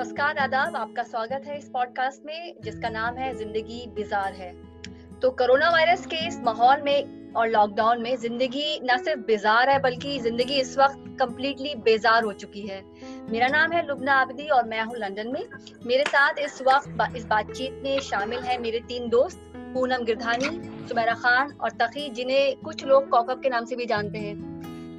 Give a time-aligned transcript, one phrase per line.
[0.00, 4.50] नमस्कार आदाब। आपका स्वागत है इस पॉडकास्ट में जिसका नाम है ज़िंदगी बिजार है।
[5.20, 9.78] तो कोरोना वायरस के इस माहौल में और लॉकडाउन में ज़िंदगी न सिर्फ़ बेजार है
[9.82, 12.82] बल्कि ज़िंदगी इस वक्त कम्प्लीटली बेजार हो चुकी है।
[13.30, 15.44] मेरा नाम है लुबना आबदी और मैं हूँ लंदन में।
[15.86, 20.60] मेरे साथ इस वक्त बा, इस बातचीत में शामिल है मेरे तीन दोस्त पूनम गिरधानी
[20.88, 24.49] सुमेरा खान और तकी जिन्हें कुछ लोग कॉकअप के नाम से भी जानते हैं।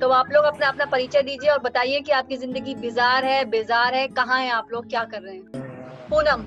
[0.02, 3.93] तो आप लोग अपना अपना परिचय दीजिए और बताइए कि आपकी ज़िंदगी बिजार है बेजार
[3.93, 5.43] है कहाँ है आप लोग क्या कर रहे हैं?
[6.10, 6.43] पूनम।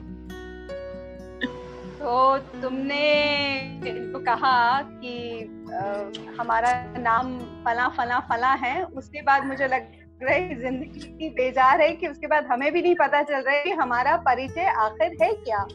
[1.98, 3.02] तो तुमने
[3.84, 5.14] जो कहा कि
[5.74, 9.86] आ, हमारा नाम फला फला फला है। उसके बाद मुझे लग
[10.22, 13.62] रहा है ज़िंदगी बेजार है कि उसके बाद हमें भी नहीं पता चल रहा है
[13.64, 15.66] कि हमारा परिचय आखिर है क्या।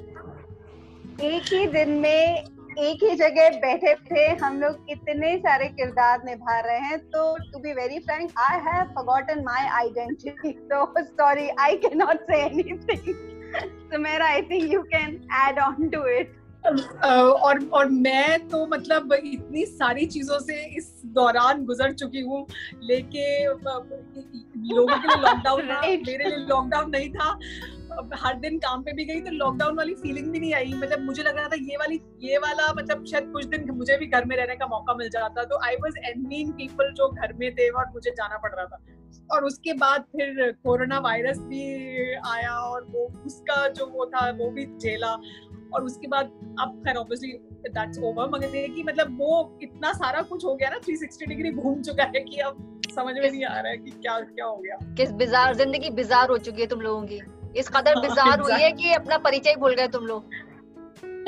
[1.21, 2.43] एक ही दिन में
[2.79, 7.59] एक ही जगह बैठे थे हम लोग इतने सारे किरदार निभा रहे हैं। तो to
[7.59, 13.13] be very frank I have forgotten my identity तो sorry I can not say anything
[13.93, 16.35] so मेरा I think you can add on to it
[17.05, 22.45] और और मैं तो मतलब इतनी सारी चीज़ों से इस दौरान गुजर चुकी हूँ
[22.83, 25.65] लेके लोगों के लिए लॉकडाउन
[26.07, 27.29] मेरे लिए लॉकडाउन नहीं था।
[28.15, 31.23] हर दिन काम पे भी गई तो लॉकडाउन वाली फीलिंग भी नहीं आई। मतलब मुझे
[31.23, 34.35] लग रहा था ये वाली, ये वाला मतलब शायद कुछ दिन मुझे भी घर में
[34.35, 37.91] रहने का मौका मिल जाता। तो आई वॉज़ एनमीन पीपल जो घर में थे और
[37.93, 38.79] मुझे जाना पड़ रहा था।
[39.35, 41.63] और उसके बाद फिर कोरोना वायरस भी
[42.27, 45.15] आया और वो, उसका जो वो था, वो भी झेला।
[45.73, 46.25] और उसके बाद
[46.59, 47.31] अब खैर ऑब्वियसली
[47.67, 51.81] दैट्स ओवर मगर कि मतलब वो इतना सारा कुछ हो गया ना 360 डिग्री घूम
[51.81, 54.77] चुका है कि अब समझ में नहीं आ रहा है कि क्या क्या हो गया।
[54.95, 57.19] किस बिजार ज़िंदगी बिजार हो चुकी है तुम लोगों की।
[57.57, 60.23] इस कदर बिजार हुई है कि अपना परिचय भूल गए तुम लोग।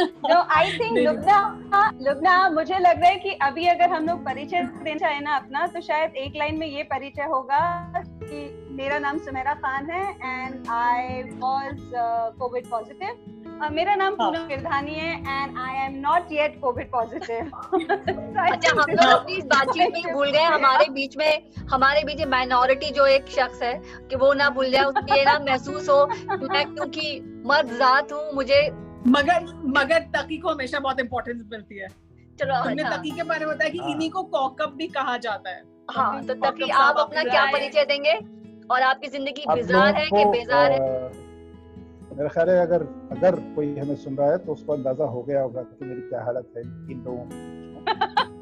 [0.02, 4.62] तो आई थिंक लुबना लुबना मुझे लग रहा है कि अभी अगर हम लोग परिचय
[4.64, 7.60] देना चाहे ना अपना तो शायद एक लाइन में ये परिचय होगा
[7.98, 11.78] कि मेरा नाम सुमेरा खान है and I was
[12.40, 17.52] covid positive मेरा नाम हाँ। पूनम गिरधानी है and I am not yet covid positive
[18.44, 23.06] अच्छा हम लोग अपनी बातचीत में भूल गए हमारे बीच में हमारे बीच माइनॉरिटी जो
[23.06, 23.74] एक शख्स है
[24.10, 28.32] कि वो ना भूल जाए उसको ये ना महसूस हो मैं क्योंकि मर्द जात हूँ
[28.34, 28.62] मुझे
[29.08, 29.46] मगर
[29.78, 31.88] मगर तकी को हमेशा बहुत इम्पोर्टेंस मिलती है।
[32.40, 35.18] चलो हमने हाँ। तकी के बारे में बताया कि हाँ। इन्हीं को कॉकअप भी कहा
[35.18, 38.14] जाता है। हाँ तो तकी आप अपना क्या परिचय देंगे?
[38.72, 41.21] और आपकी ज़िंदगी बेजार है कि बेजार है?
[42.18, 45.42] मेरा ख्याल है अगर अगर कोई हमें सुन रहा है तो उसको अंदाज़ा हो गया
[45.42, 47.26] होगा कि मेरी क्या हालत है इन लोगों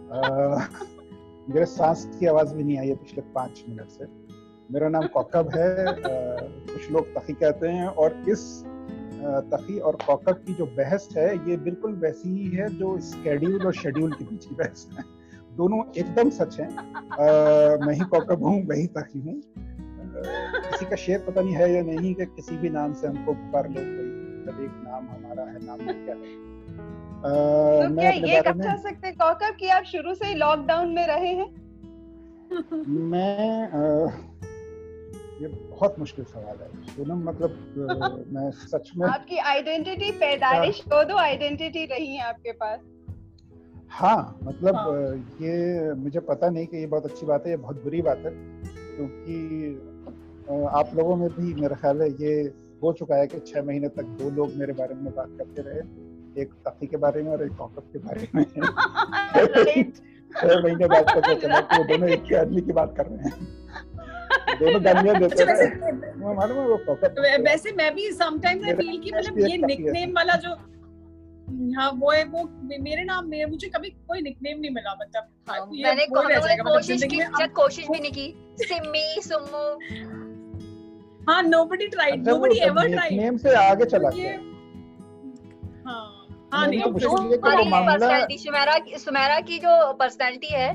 [1.53, 4.05] मेरे सांस की आवाज़ भी नहीं आई है पिछले पाँच मिनट से।
[4.71, 5.95] मेरा नाम कौकब है।
[6.73, 8.63] कुछ लोग तखी कहते हैं और इस
[9.53, 13.73] तखी और कौकब की जो बहस है ये बिल्कुल वैसी ही है जो स्केड्यूल और
[13.73, 15.03] शेड्यूल के बीच की बहस है।
[15.57, 16.69] दोनों एकदम सच हैं।
[17.85, 19.41] मैं ही कौकब हूँ मैं ही तकी हूँ।
[20.71, 23.69] किसी का शेर पता नहीं है या नहीं कि किसी भी नाम से हमको पुकार
[23.69, 26.49] लो कोई। मतलब एक नाम हमारा है नाम क्या है?
[27.19, 31.27] आ, तो क्या ये कब सकते कौकब कि आप शुरू से ही लॉकडाउन में रहे
[31.27, 31.69] हैं?
[32.87, 34.11] मैं आ,
[35.41, 37.49] ये बहुत मुश्किल सवाल है। पूनम मतलब
[38.33, 42.79] मैं सच में आपकी आइडेंटिटी पैदाइश को दो आइडेंटिटी रही है आपके पास।
[43.91, 45.15] हाँ मतलब हाँ.
[45.41, 48.31] ये मुझे पता नहीं कि ये बहुत अच्छी बात है ये बहुत बुरी बात है
[48.95, 49.35] क्योंकि
[50.49, 52.33] आप लोगों में भी मेरा ख्याल है ये
[52.83, 55.79] हो चुका है कि छह महीने तक दो लोग मेरे बारे में बात करते रहे
[56.41, 58.43] एक तकी के बारे में और एक कॉकअप के बारे में।
[60.31, 63.29] छह महीने बाद पता चला कि वो दोनों एक ही आदमी की बात कर रहे
[63.29, 68.99] हैं। दोनों गालियाँ देते हैं मालूम है वो कॉकअप वैसे मैं भी समटाइम्स आई फील
[69.01, 70.55] कि मतलब ये निकनेम वाला जो
[71.77, 72.43] हाँ वो है वो
[72.79, 77.03] मेरे नाम में मुझे कभी कोई निकनेम नहीं मिला मतलब हाँ, हाँ मैंने मतलब कोशिश
[77.03, 78.27] की कोशिश भी नहीं की
[78.63, 79.63] सिम्मी सुम्मू।
[81.29, 84.31] हाँ nobody tried nobody ever tried nickname से आगे चला गया।
[85.85, 86.05] हाँ
[86.53, 90.69] हाँ नहीं पर्सनालिटी सुमेरा सुमेरा की जो पर्सनालिटी है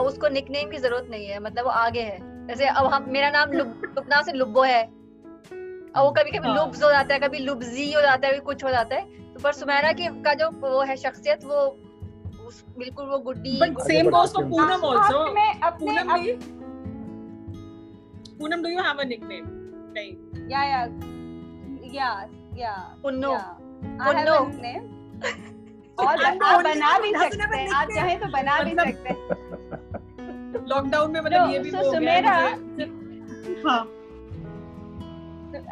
[0.00, 3.52] उसको निकनेम की ज़रूरत नहीं है मतलब वो आगे है। जैसे अब हम मेरा नाम
[3.58, 8.00] लुबना से लुब्बो है। और वो कभी कभी लुब्स हो जाता है कभी लुब्जी हो
[8.00, 9.04] जाता है कुछ हो जाता है।
[9.34, 11.66] तो पर सुमेरा की का जो वो है शख्सियत वो
[12.78, 15.24] बिल्कुल वो Guddi but same goes for Poonam also
[15.78, 16.16] Poonam
[18.38, 19.56] Poonam do you have a nickname
[19.92, 20.80] नहीं या या
[21.94, 23.32] या या पुन्नो
[23.82, 24.36] पुन्नो
[25.98, 31.12] और आप बना भी सकते हैं। आप चाहे तो बना भी मतलब सकते हैं। लॉकडाउन
[31.12, 32.32] में मतलब ये भी हो गया
[33.66, 33.80] हाँ।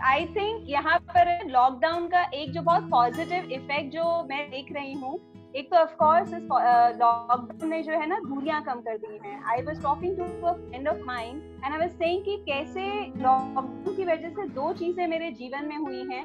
[0.05, 4.93] आई थिंक यहाँ पर लॉकडाउन का एक जो बहुत पॉजिटिव इफ़ेक्ट जो मैं देख रही
[4.93, 5.19] हूँ
[5.57, 9.43] एक तो ऑफ़ कोर्स इस लॉकडाउन ने जो है ना दूरियाँ कम कर दी हैं।
[9.51, 12.83] I was talking to friend of mine and I was saying कि कैसे
[13.23, 16.25] लॉकडाउन की वजह से दो चीज़ें मेरे जीवन में हुई हैं।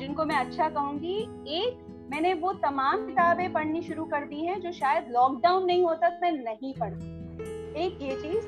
[0.00, 1.16] जिनको मैं अच्छा कहूँगी
[1.60, 1.78] एक
[2.12, 6.20] मैंने वो तमाम किताबें पढ़नी शुरू कर दी हैं जो शायद लॉकडाउन नहीं होता तो
[6.22, 8.46] मैं नहीं पढ़ती एक ये चीज़।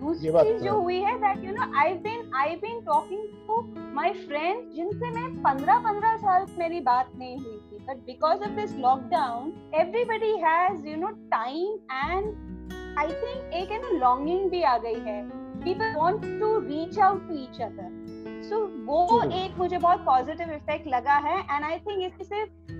[0.00, 3.62] दूसरी चीज़ जो हुई है that you know I been I been talking to
[3.94, 8.50] my friends जिनसे मैं 15 15 साल मेरी बात नहीं हुई थी। But because of
[8.50, 14.62] this lockdown everybody has you know time and I think एक है ना लॉन्गिंग भी
[14.62, 15.22] आ गई है।
[15.64, 20.86] People want to reach out to each other so वो एक मुझे बहुत पॉजिटिव इफ़ेक्ट
[20.86, 22.74] लगा है एंड आई थिंक इससे सिर्फ़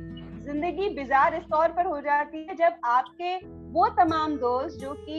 [0.47, 3.37] ज़िंदगी बिजार इस तौर पर हो जाती है जब आपके
[3.73, 5.19] वो तमाम दोस्त जो कि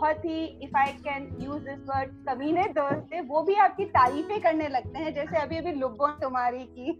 [0.00, 4.40] बहुत ही if I can use this word कमीने दोस्त थे वो भी आपकी तारीफें
[4.40, 6.90] करने लगते हैं जैसे अभी अभी लुब्बो तुम्हारी की।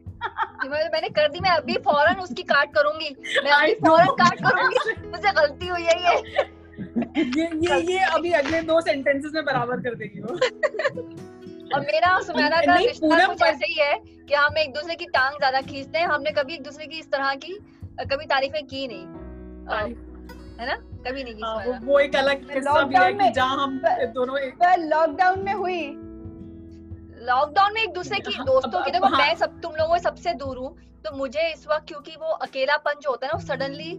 [0.69, 3.15] मैंने कर दी मैं अभी फ़ौरन उसकी काट करूँगी।
[3.45, 6.17] मैं अभी फ़ौरन काट करूँगी। मुझे गलती हुई है ये।
[7.39, 10.35] ये ये ये अभी अगले दो सेंटेंसेस में बराबर कर देगी वो।
[11.75, 13.94] और मेरा और सुमैना का रिश्ता कुछ ऐसे ही है
[14.29, 17.11] कि हम एक दूसरे की टांग ज़्यादा खींचते हैं हमने कभी एक दूसरे की इस
[17.11, 17.59] तरह की
[18.01, 20.07] कभी तारीफें की नहीं।
[20.60, 20.75] है ना?
[21.06, 23.78] कभी नहीं हाँ, वो, वो एक अलग किस्सा भी है कि जहाँ हम
[24.14, 24.38] दोनों
[24.88, 25.81] लॉकडाउन में हुई।
[27.26, 30.34] लॉकडाउन में एक दूसरे की दोस्तों की देखो हाँ। मैं सब तुम लोगों से सबसे
[30.34, 33.93] दूर हूँ तो मुझे इस वक्त क्योंकि वो अकेलापन जो होता है ना वो सडनली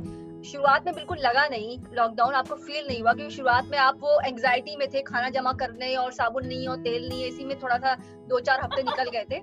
[0.50, 4.20] शुरुआत में बिल्कुल लगा नहीं। लॉकडाउन आपको फील नहीं हुआ क्योंकि शुरुआत में आप वो
[4.22, 7.60] एंग्जाइटी में थे खाना जमा करने और साबुन नहीं और तेल नहीं है इसी में
[7.60, 7.96] थोड़ा सा
[8.30, 9.40] दो चार हफ़्ते निकल गए थे।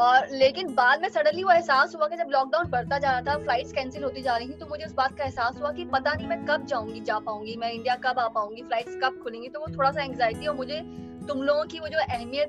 [0.00, 3.36] और लेकिन बाद में सडनली वो एहसास हुआ कि जब लॉकडाउन बढ़ता जा रहा था
[3.42, 6.14] फ्लाइट्स कैंसिल होती जा रही थी तो मुझे उस बात का एहसास हुआ कि पता
[6.14, 9.60] नहीं मैं कब जाऊँगी जा पाऊँगी मैं इंडिया कब आ पाऊँगी फ्लाइट्स कब खुलेंगी तो
[9.60, 10.80] वो थोड़ा सा एंग्जाइटी और मुझे
[11.28, 12.48] तुम लोगों की वो जो अहमियत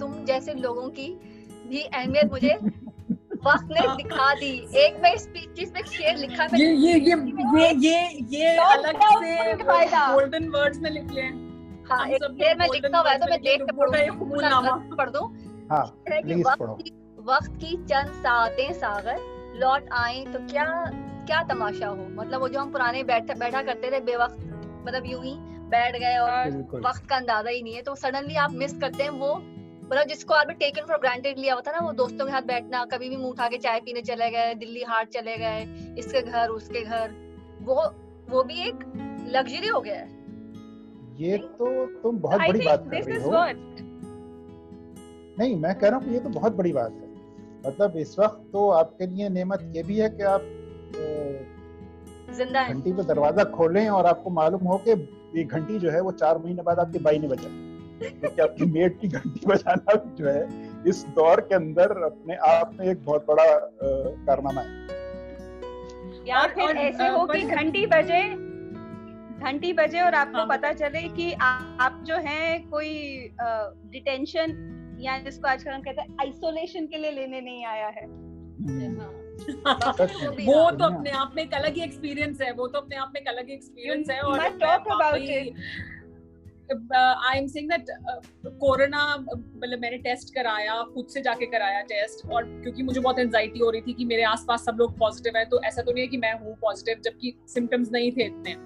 [0.00, 1.08] तुम जैसे लोगों की
[1.68, 2.54] भी अहमियत मुझे
[3.44, 7.14] वक्त ने दिखा दी। एक मैं स्पीच में शेर लिखा मैं ये ये ये
[7.54, 7.96] ये ये
[8.30, 11.22] ये अलग से गोल्डन वर्ड्स में लिख ले।
[11.90, 13.72] हाँ एक शेर मैं लिखा हुआ है तो मैं देख के
[14.96, 15.28] पढ़ दूँ।
[15.70, 15.84] हाँ,
[17.26, 19.18] वक्त की चंद सातें सागर
[19.60, 20.64] लौट आए तो क्या
[21.26, 22.06] क्या तमाशा हो?
[22.10, 24.36] मतलब वो जो हम पुराने बैठा बैठा करते थे बेवक्त
[24.86, 25.34] मतलब यूँ ही
[25.70, 26.46] बैठ गए और हाँ,
[26.84, 30.34] वक्त का अंदाज़ा ही नहीं है तो सडनली आप मिस करते हैं वो मतलब जिसको
[30.34, 33.30] आपने टेकन फॉर ग्रांटेड लिया होता ना वो दोस्तों के साथ बैठना कभी भी मुँह
[33.30, 37.14] उठा के चाय पीने चले गए दिल्ली हाट चले गए इसके घर उसके घर
[37.62, 37.82] वो
[38.30, 38.84] वो भी एक
[39.30, 40.14] लग्जरी हो गया है।
[41.20, 43.30] ये तो तुम बहुत बड़ी बात कर रही हो।
[45.38, 47.14] नहीं मैं कह रहा हूँ ये तो बहुत बड़ी बात है।
[47.66, 50.42] मतलब इस वक्त तो आपके लिए नेमत ये भी है कि आप
[52.36, 54.90] ज़िंदा घंटी पे दरवाज़ा खोलें और आपको मालूम हो कि
[55.38, 57.48] ये घंटी जो है वो चार महीने बाद आपके बाई ने बजा
[58.00, 60.48] क्योंकि आपकी मेट की घंटी बजाना जो है
[60.88, 63.44] इस दौर के अंदर अपने आप में एक बहुत बड़ा
[64.26, 64.84] कारनामा है।
[66.28, 68.22] या फिर ऐसे हो कि घंटी बजे
[69.40, 71.48] घंटी बजे और आपको हाँ। पता चले कि आ,
[71.80, 72.92] आप जो है कोई
[73.92, 74.52] डिटेंशन
[75.00, 78.06] या जिसको आजकल हम कहते हैं आइसोलेशन के लिए लेने नहीं आया है।
[78.96, 79.12] हाँ।
[80.46, 83.20] वो तो अपने आप में एक अलग ही एक्सपीरियंस है वो तो अपने आप में
[83.20, 87.86] एक अलग ही एक्सपीरियंस है और talk about it I am saying that
[88.60, 93.58] corona मतलब मैंने टेस्ट कराया खुद से जाके कराया टेस्ट और क्योंकि मुझे बहुत एंजाइटी
[93.58, 96.08] हो रही थी कि मेरे आसपास सब लोग पॉजिटिव है तो ऐसा तो नहीं है
[96.08, 98.56] कि मैं हूँ पॉजिटिव जबकि सिम्टम्स नहीं थे इतने।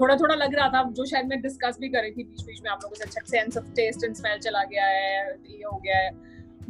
[0.00, 2.62] थोड़ा थोड़ा लग रहा था जो शायद मैं डिस्कस भी कर रही थी बीच बीच
[2.64, 5.76] में आप लोगों से अच्छा sense of taste and smell चला गया है ये हो
[5.76, 6.10] गया है।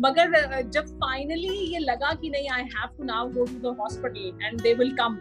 [0.00, 4.44] मगर जब फाइनली ये लगा कि नहीं I have to now go to the hospital
[4.44, 5.16] and they will come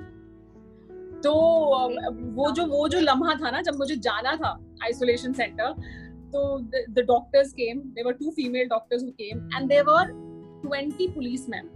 [1.23, 1.33] तो
[2.35, 4.51] वो जो वो जो लम्हा था ना जब मुझे जाना था
[4.83, 5.73] आइसोलेशन सेंटर
[6.33, 10.11] तो the doctors came they were two female doctors who came and they were
[10.65, 11.69] 20 policeman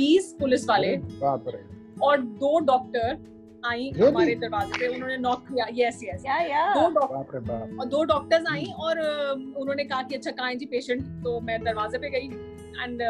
[0.00, 0.96] 20 police वाले
[2.02, 3.18] और दो डॉक्टर
[3.66, 6.74] आई हमारे दरवाजे पे उन्होंने नॉक किया। यस यस या या?
[6.74, 9.00] दो डॉक्टर और दो डॉक्टर्स आई और
[9.56, 12.26] उन्होंने कहा कि अच्छा कहाँ जी पेशेंट तो मैं दरवाजे पे गई
[12.84, 13.02] एंड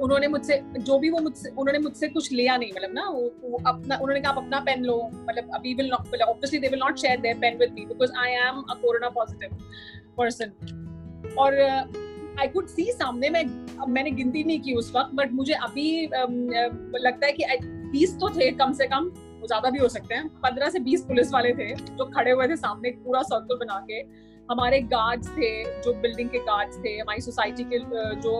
[0.00, 3.62] उन्होंने मुझसे जो भी वो मुझसे उन्होंने मुझसे कुछ लिया नहीं मतलब ना वो, वो
[3.66, 6.96] अपना उन्होंने कहा आप अपना पेन लो मतलब अभी will not obviously they will not
[6.96, 9.58] share their pain with me because I am a corona positive
[10.16, 11.60] person और
[12.40, 13.44] आई कुड सी सामने मैं
[13.88, 16.06] मैंने गिनती नहीं की उस वक्त बट मुझे अभी
[17.00, 17.42] लगता है कि
[17.90, 19.10] बीस तो थे, कम से कम
[19.46, 22.56] ज़्यादा भी हो सकते हैं। पंद्रह से बीस पुलिस वाले थे जो खड़े हुए थे
[22.56, 24.00] सामने पूरा सर्कल बना के।
[24.48, 25.50] हमारे गार्ड्स थे,
[25.82, 27.78] जो बिल्डिंग के गार्ड्स थे, हमारी सोसाइटी के
[28.20, 28.34] जो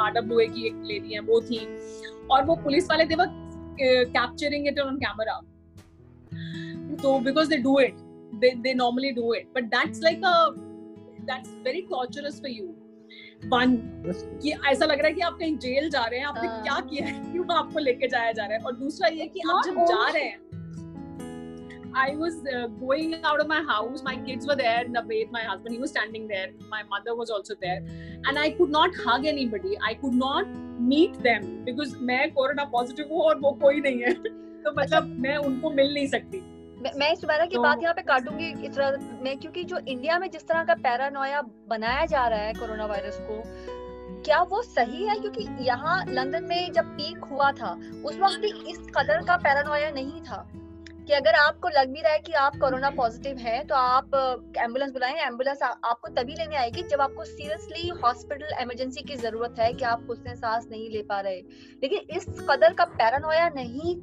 [0.00, 1.66] आर डब्ल्यू की एक लेडी है, वो थी।
[2.30, 3.16] और वो पुलिस वाले थे
[3.78, 5.40] कैप्चरिंग इट ऑन कैमरा
[7.02, 7.96] तो because they do it
[8.34, 10.34] they normally do it but that's like a
[11.22, 12.66] that's very torturous for you
[13.46, 13.76] one
[14.42, 16.62] कि ऐसा लग रहा है कि आप कहीं जेल जा रहे हैं आपने हाँ.
[16.62, 19.62] क्या किया है क्यों आपको लेके जाया जा रहा है और दूसरा ये कि आप
[19.66, 20.40] जब जा रहे हैं
[21.94, 24.02] I was uh, going out of my house.
[24.02, 24.88] My kids were there.
[24.88, 26.46] Naved, my husband, he was standing there.
[26.70, 27.82] My mother was also there,
[28.26, 29.76] and I could not hug anybody.
[29.82, 30.46] I could not
[30.80, 34.14] meet them because मैं corona positive हूँ और वो कोई नहीं है
[34.64, 36.40] तो मतलब मैं उनको मिल नहीं सकती
[36.82, 40.30] मैं सुबैरा की तो, बात यहाँ पे काटूँगी इस तरह में क्योंकि जो इंडिया में
[40.30, 43.42] जिस तरह का पैरानोया बनाया जा रहा है कोरोना वायरस को
[44.22, 45.18] क्या वो सही है?
[45.18, 47.72] क्योंकि यहाँ लंदन में जब पीक हुआ था
[48.04, 50.48] उस वक्त भी इस कदर का पैरानोया नहीं था।
[51.06, 54.14] कि अगर आपको लग भी रहा है कि आप कोरोना पॉजिटिव हैं तो आप
[54.58, 59.72] एंबुलेंस बुलाएँ एंबुलेंस आपको तभी लेने आएगी जब आपको सीरियसली हॉस्पिटल इमरजेंसी की ज़रूरत है
[59.72, 61.40] कि आप उसने सांस नहीं ले पा रहे।
[61.82, 63.96] लेकिन इस कदर का पैरानोया नहीं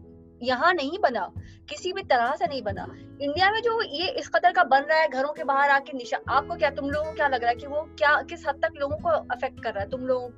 [0.44, 1.32] यहाँ नहीं बना,
[1.70, 2.88] किसी भी तरह से नहीं बना
[3.22, 6.20] इंडिया में जो ये इस कदर का बन रहा है, घरों के बाहर आके निशा,
[6.30, 8.80] आपको क्या, तुम लोगों को क्या लग रहा है कि वो क्या, किस हद तक
[8.80, 10.32] लोगों को अफेक्ट कर रहा है तुम लोग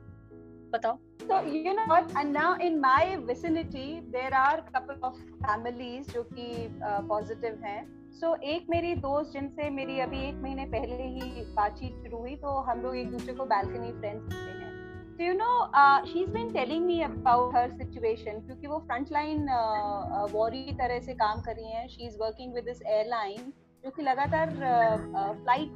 [0.73, 2.11] बताओ So, you know what?
[2.15, 7.81] And now in my vicinity, there are couple of families जो कि पॉजिटिव हैं.
[8.21, 12.57] So, एक मेरी दोस्त जिनसे मेरी अभी एक महीने पहले ही बातचीत शुरू हुई तो
[12.69, 14.70] हम लोग एक दूसरे को बालकनी फ्रेंड्स हैं.
[15.73, 19.49] Uh, she's been telling me about her situation क्योंकि वो फ्रंटलाइन
[20.33, 21.87] वॉरी की तरह से काम कर रही हैं.
[21.89, 23.51] She is working with this airline
[23.83, 24.49] जो कि लगातार
[25.43, 25.69] फ़्लाइट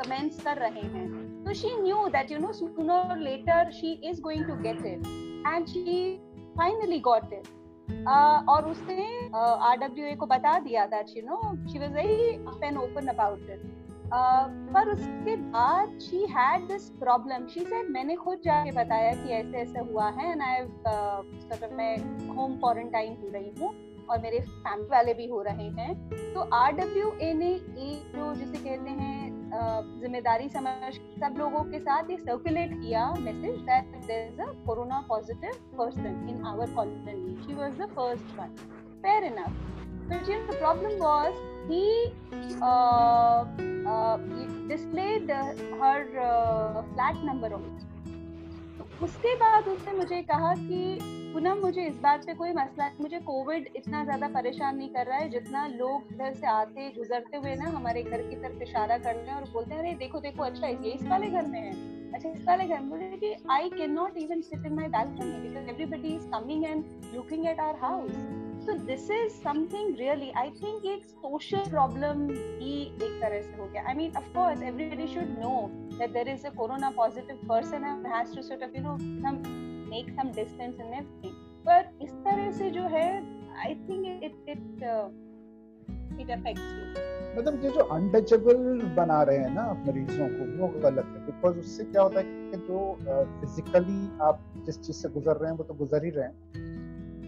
[0.00, 1.08] कमेंट्स कर रहे हैं।
[1.44, 5.06] तो she knew that you know sooner later she is going to get it
[5.46, 6.16] and she
[6.58, 7.48] finally got it
[8.48, 9.06] और उसने
[9.36, 13.83] आर डब्ल्यू को बता दिया that you know she was very open open about it
[14.14, 19.58] पर उसके बाद she had this problem she said मैंने खुद जाके बताया कि ऐसे
[19.58, 20.66] ऐसे हुआ है एंड आई
[21.42, 21.96] सॉर्ट मैं
[22.36, 23.74] होम क्वारंटाइन हो रही हूँ
[24.10, 25.94] और मेरे फैमिली वाले भी हो रहे हैं।
[26.34, 29.32] तो आर डब्ल्यू ए ने एक जो जिसे कहते हैं
[30.00, 35.00] ज़िम्मेदारी समझ सब लोगों के साथ ये सर्कुलेट किया message that there is a corona
[35.08, 38.56] positive person in our colony she was the first one
[39.02, 39.72] fair enough
[40.08, 42.12] know, the problem was he
[42.62, 43.44] uh,
[43.86, 44.16] uh,
[44.68, 47.90] displayed her uh, flat number also
[49.02, 50.98] उसके बाद उसने मुझे कहा कि
[51.34, 55.16] पूनम मुझे इस बात पे कोई मसला मुझे कोविड इतना ज़्यादा परेशान नहीं कर रहा
[55.18, 59.14] है जितना लोग इधर से आते गुजरते हुए ना हमारे घर की तरफ़ इशारा कर
[59.14, 61.72] रहे हैं और बोलते हैं अरे देखो देखो अच्छा ये इस वाले घर में है
[62.12, 65.68] अच्छा इस वाले घर में कि I can not even sit in my balcony because
[65.70, 70.84] everybody is coming and looking at our house so this is something really i think
[70.92, 72.20] एक social problem
[72.60, 72.74] ही
[73.06, 75.58] एक तरह से हो गया i mean of course everybody should know
[75.98, 79.40] that there is a corona positive person and has to sort of you know some
[79.90, 81.34] make some distance and everything
[81.66, 83.08] पर इस तरह से जो है
[83.86, 85.08] think it it uh,
[86.18, 87.04] it affects you
[87.36, 88.56] मतलब ये जो untouchable
[88.96, 92.58] बना रहे हैं ना मरीजों को वो गलत है बिकॉज़ उससे क्या होता है कि
[92.68, 92.82] जो
[93.40, 96.83] फिजिकली आप जिस चीज़ से गुजर रहे हैं वो तो गुजर ही रहे हैं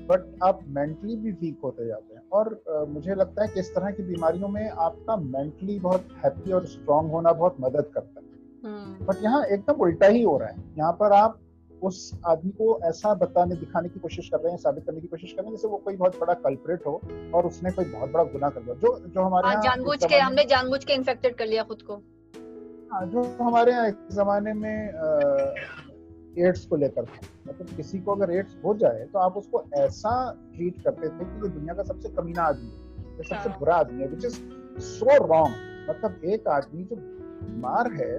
[0.07, 3.75] बट आप मेंटली भी वीक होते जाते हैं। और uh, मुझे लगता है कि इस
[3.75, 8.25] तरह की बीमारियों में आपका मेंटली बहुत हैप्पी और स्ट्रांग होना बहुत मदद करता है।
[8.65, 11.41] But hmm. यहाँ एकदम उल्टा ही हो रहा है। यहाँ पर आप
[11.83, 15.33] उस आदमी को ऐसा बताने दिखाने की कोशिश कर रहे हैं साबित करने की कोशिश
[15.33, 17.01] कर रहे हैं जैसे वो कोई बहुत बड़ा कल्परेट हो
[17.35, 20.45] और उसने कोई बहुत बड़ा गुना कर दिया। जो जो हमारे हाँ, जानबूझ के हमने
[20.45, 21.95] जानबूझ के इन्फेक्टेड कर लिया खुद को।
[22.93, 24.93] हाँ जो हमारे यहाँ एक जमाने में
[26.39, 30.33] एड्स को लेकर था मतलब किसी को अगर एड्स हो जाए तो आप उसको ऐसा
[30.55, 33.75] ट्रीट करते थे कि ये दुनिया का सबसे कमीना आदमी है ये सबसे हाँ। बुरा
[33.75, 34.41] आदमी है विच इज़
[34.79, 35.55] सो रॉन्ग
[35.91, 38.19] मतलब एक आदमी जो बीमार है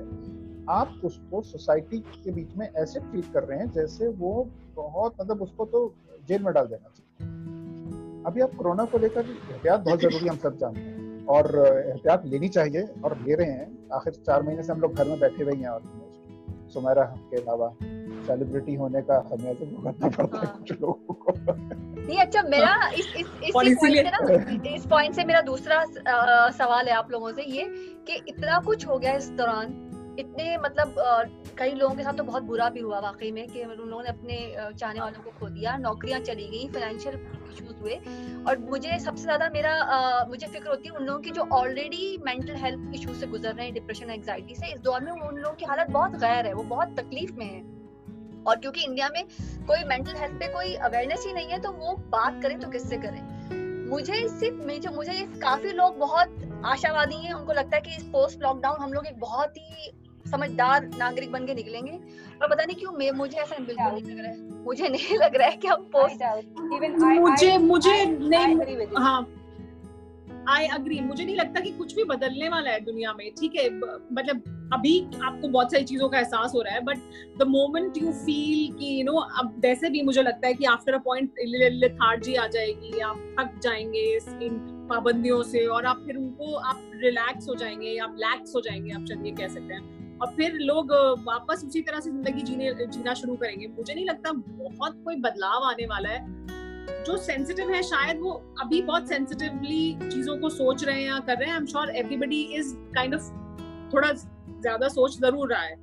[0.70, 5.42] आप उसको सोसाइटी के बीच में ऐसे ट्रीट कर रहे हैं जैसे वो बहुत मतलब
[5.42, 5.96] उसको तो
[6.28, 10.58] जेल में डाल देना चाहिए। अभी आप कोरोना को लेकर एहतियात बहुत ज़रूरी हम सब
[10.58, 11.56] जानते हैं। और
[11.88, 15.20] एहतियात लेनी चाहिए और ले रहे हैं। आखिर चार महीने से हम लोग घर में
[15.20, 15.82] बैठे हुए हैं और
[16.74, 17.68] सुमेरा के अलावा
[18.28, 21.36] सेलिब्रिटी होने का हमें तो भुगतना पड़ता है हाँ। कुछ लोगों को।
[21.98, 25.84] नहीं अच्छा मेरा इस इस इस पॉइंट से ना इस पॉइंट से मेरा दूसरा
[26.58, 27.64] सवाल है आप लोगों से ये
[28.08, 29.84] कि इतना कुछ हो गया इस दौरान
[30.20, 30.96] इतने मतलब
[31.58, 34.10] कई लोगों के साथ तो बहुत बुरा भी हुआ वाकई में कि उन लोगों ने
[34.10, 34.38] अपने
[34.80, 37.16] चाहने वालों को खो दिया नौकरियाँ चली गई फाइनेंशियल
[37.52, 38.00] इश्यूज़ हुए।
[38.48, 42.18] और मुझे सबसे ज़्यादा मेरा आ, मुझे फ़िक्र होती है उन लोगों की जो ऑलरेडी
[42.26, 45.56] मेंटल हेल्थ इश्यूज़ से गुजर रहे हैं डिप्रेशन एंग्जाइटी से इस दौर में उन लोगों
[45.56, 47.62] की हालत बहुत गैर है वो बहुत तकलीफ़ में है।
[48.48, 49.24] और क्योंकि इंडिया में
[49.68, 52.98] कोई मेंटल हेल्थ पे कोई अवेयरनेस ही नहीं है तो वो बात करें तो किससे
[52.98, 53.22] करें?
[53.90, 58.42] मुझे सिर्फ़ मुझे मुझे काफ़ी लोग बहुत आशावादी हैं। उनको लगता है कि इस पोस्ट
[58.42, 59.92] लॉकडाउन हम लोग एक बहुत ही
[60.32, 61.92] समझदार नागरिक बन के निकलेंगे।
[62.42, 65.36] और पता नहीं क्यों मैं मुझे ऐसा बिल्कुल नहीं लग रहा है। मुझे नहीं लग
[65.36, 66.24] रहा है कि हम पोस्ट
[67.18, 69.37] मुझे मुझे नहीं हाँ
[70.48, 73.70] आई अग्री मुझे नहीं लगता कि कुछ भी बदलने वाला है दुनिया में, ठीक है?
[74.14, 76.98] मतलब अभी आपको बहुत सारी चीज़ों का एहसास हो रहा है but
[77.40, 80.94] the moment you feel कि यू नो अब वैसे भी मुझे लगता है कि आफ्टर
[80.94, 81.34] अ पॉइंट
[81.74, 84.12] लेथार्जी आ जाएगी, आप थक जाएँगे
[84.46, 84.58] इन
[84.90, 89.06] पाबंदियों से और आप फिर उनको, आप रिलैक्स हो जाएँगे, आप लैक्स हो जाएँगे, आप
[89.06, 90.92] चलिए कह सकते हैं। और फिर लोग
[91.28, 95.64] वापस उसी तरह से ज़िंदगी जीने, जीना शुरू करेंगे। मुझे नहीं लगता बहुत कोई बदलाव
[95.64, 96.26] आने वाला है।
[97.08, 101.38] जो सेंसिटिव है शायद वो अभी बहुत सेंसिटिवली चीज़ों को सोच रहे हैं या कर
[101.38, 103.30] रहे हैं। I am sure everybody is kind of
[103.94, 105.76] थोड़ा ज़्यादा सोच ज़रूर रहा है।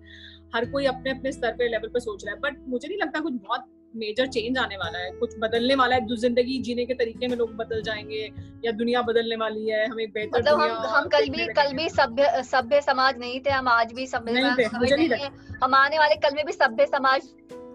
[0.54, 3.20] हर कोई अपने अपने स्तर पे लेवल पे सोच रहा है। बट मुझे नहीं लगता
[3.20, 7.28] कुछ बहुत मेजर चेंज आने वाला है। कुछ बदलने वाला है। ज़िंदगी जीने के तरीके
[7.28, 8.22] में लोग बदल जाएँगे
[8.64, 12.42] या दुनिया बदलने वाली है। हमें बेहतर मतलब हम हम कल भी कल भी सभ्य
[12.44, 15.98] सभ्य समाज नहीं थे। हम आज भी सभ्य नहीं थे। मुझे नहीं लगता हम आने
[15.98, 17.28] वाले कल में भी सभ्य समाज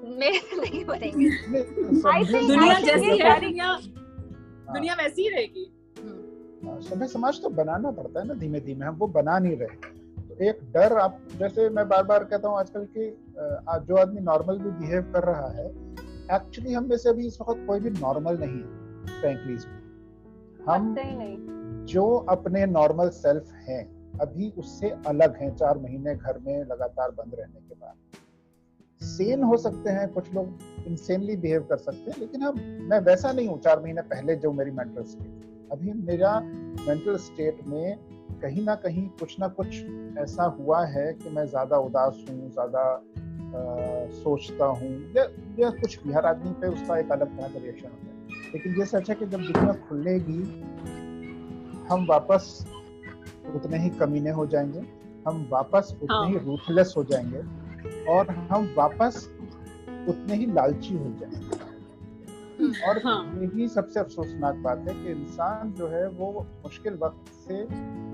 [0.03, 1.29] में नहीं बनेंगे
[2.47, 3.75] दुनिया जैसी है। दुनिया
[4.73, 5.71] दुनिया वैसी ही रहेगी।
[6.89, 10.59] सभ्य समाज तो बनाना पड़ता है ना धीमे धीमे हम वो बना नहीं रहे। एक
[10.73, 13.09] डर आप जैसे मैं बार बार कहता हूँ आजकल की
[13.87, 15.67] जो आदमी नॉर्मल भी बिहेव कर रहा है
[16.35, 19.57] एक्चुअली हम में से अभी इस वक्त कोई भी नॉर्मल नहीं है फ्रेंकली
[20.69, 20.95] हम
[21.85, 23.83] जो अपने नॉर्मल सेल्फ हैं
[24.21, 27.93] अभी उससे अलग हैं चार महीने घर में लगातार बंद रहने के बाद।
[29.01, 33.31] सेन हो सकते हैं कुछ लोग इंसेनली बिहेव कर सकते हैं लेकिन अब मैं वैसा
[33.31, 36.39] नहीं हूँ चार महीने पहले जो मेरी मेंटल स्टेट अभी मेरा
[36.87, 37.97] मेंटल स्टेट में
[38.41, 39.67] कहीं ना कहीं कुछ ना कुछ
[40.17, 43.03] ऐसा हुआ है कि मैं ज़्यादा उदास हूँ ज़्यादा
[44.13, 45.23] सोचता हूँ या,
[45.59, 48.79] या कुछ भी हर आदमी पे उसका एक अलग तरह का रिएक्शन होता है। लेकिन
[48.79, 50.41] ये सच है कि जब दुनिया खुलेगी
[51.89, 52.65] हम वापस
[53.55, 54.79] उतने ही कमीने हो जाएँगे
[55.27, 57.58] हम वापस उतने हाँ। ही। रूथलेस हो जाएँगे।
[58.09, 59.29] और हम वापस
[60.09, 61.69] उतने ही लालची हो जाएँगे।
[62.87, 63.39] और हाँ.
[63.41, 67.67] यही सबसे अफसोसनाक बात है कि इंसान जो है वो मुश्किल वक्त से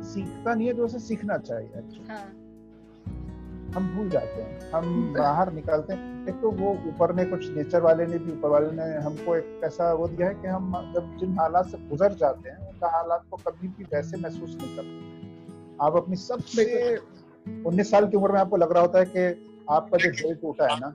[0.03, 1.69] सीखता नहीं है जो उसे सीखना चाहिए
[2.09, 2.25] हाँ.
[3.75, 7.81] हम भूल जाते हैं। हम बाहर निकलते हैं। एक तो वो ऊपर ने कुछ नेचर
[7.81, 11.17] वाले ने भी ऊपर वाले ने हमको एक ऐसा वो दिया है कि हम जब
[11.17, 15.15] जिन हालात से गुजर जाते हैं उनका हालात को कभी भी वैसे महसूस नहीं करते।
[15.85, 16.95] आप अपनी सबसे
[17.65, 20.67] उन्नीस साल की उम्र में आपको लग रहा होता है कि आपका जो दिल टूटा
[20.67, 20.93] है ना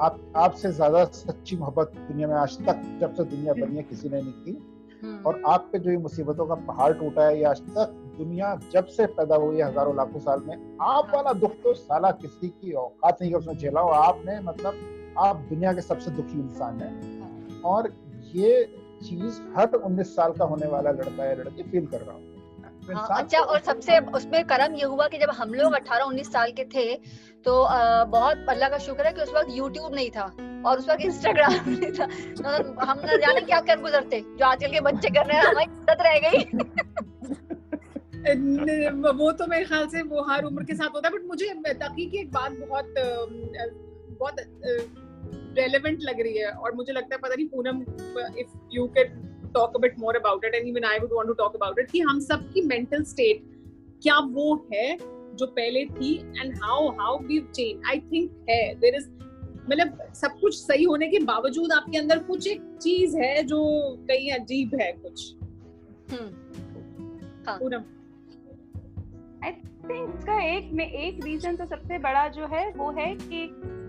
[0.00, 4.08] आप आपसे ज़्यादा सच्ची मोहब्बत दुनिया में आज तक जब से दुनिया बनी है किसी
[4.08, 4.56] ने नहीं की।
[5.02, 8.54] हम्म। और आप पे जो ये मुसीबतों का पहाड़ टूटा है ये आज तक दुनिया
[8.72, 12.48] जब से पैदा हुई है हज़ारों लाखों साल में आप वाला दुख तो साला किसी
[12.50, 16.80] की औकात नहीं है उसमें झेला हो आपने मतलब आप दुनिया के सबसे दुखी इंसान
[16.80, 17.92] है। और
[18.34, 18.64] ये
[19.02, 22.33] चीज़ हर उन्नीस साल का होने वाला लड़का या लड़की फील कर रहा हूँ।
[22.92, 26.64] हाँ, अच्छा और सबसे उसमें करम ये हुआ कि जब हम लोग 18-19 साल के
[26.64, 26.94] थे
[27.46, 30.88] तो आ, बहुत अल्लाह का शुक्र है कि उस वक्त यूट्यूब नहीं था और उस
[30.88, 35.08] वक्त इंस्टाग्राम नहीं था। तो हम न जाने क्या कर गुजरते जो आजकल के बच्चे
[35.08, 36.44] कर रहे हैं हमारी इज़्ज़त रह गई।
[38.24, 42.06] वो तो मेरे ख्याल से वो हर उम्र के साथ होता है बट मुझे तकी
[42.06, 42.94] की एक बात बहुत
[44.18, 44.36] बहुत
[45.58, 47.82] रेलेवेंट लग रही है और मुझे लगता है पता नहीं Poonam
[48.38, 51.34] if you can talk a bit more about it and even I would want to
[51.34, 53.42] talk about it कि हम सब की मेंटल स्टेट
[54.02, 54.96] क्या वो है
[55.34, 59.08] जो पहले थी and how how we change I think है देयर इज़
[59.70, 63.60] मतलब सब कुछ सही होने के बावजूद आपके अंदर कुछ एक चीज़ है जो
[64.08, 65.34] कहीं अजीब है कुछ।
[66.10, 66.28] हम्म
[67.48, 67.58] हाँ।
[69.44, 73.42] आई थिंक इसका एक में एक रीजन तो सबसे बड़ा जो है वो है कि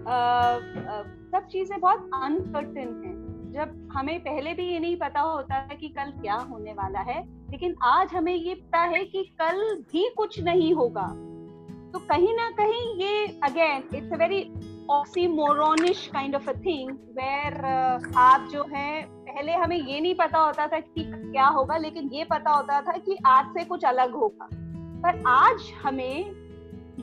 [0.08, 3.15] आ, आ, सब चीज़ें बहुत अनसर्टेन हैं।
[3.56, 7.22] जब हमें पहले भी ये नहीं पता होता है कि कल क्या होने वाला है,
[7.52, 11.08] लेकिन आज हमें ये पता है कि कल भी कुछ नहीं होगा।
[11.94, 14.42] तो कहीं ना कहीं ये again it's a very
[14.90, 17.66] oxymoronish kind of a thing where
[18.18, 22.24] आप जो है, पहले हमें ये नहीं पता होता था कि क्या होगा, लेकिन ये
[22.24, 24.50] पता होता था कि आज से कुछ अलग होगा।
[25.02, 26.45] पर आज हमें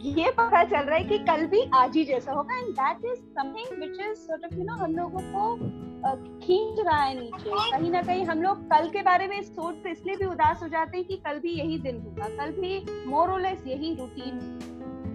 [0.04, 3.18] ये पता चल रहा है कि कल भी आज ही जैसा होगा। And that is
[3.34, 7.90] something which is sort of you know हम लोगों को खींच रहा है नीचे। कहीं
[7.90, 11.06] ना कहीं हम लोग कल के बारे में सोच इसलिए भी उदास हो जाते हैं
[11.06, 14.38] कि कल भी यही दिन होगा। कल भी मोर और लेस यही रूटीन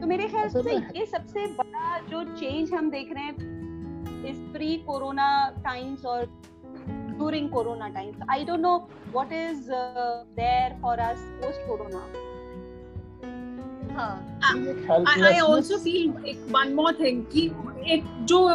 [0.01, 4.75] तो मेरे ख्याल से ये सबसे बड़ा जो चेंज हम देख रहे हैं इस प्री
[4.87, 6.25] कोरोना टाइम्स और
[6.85, 8.77] during corona times I don't know
[9.11, 12.05] what is there for us post corona
[13.99, 17.45] I also feel एक वन मोर थिंग कि
[17.93, 18.45] एक जो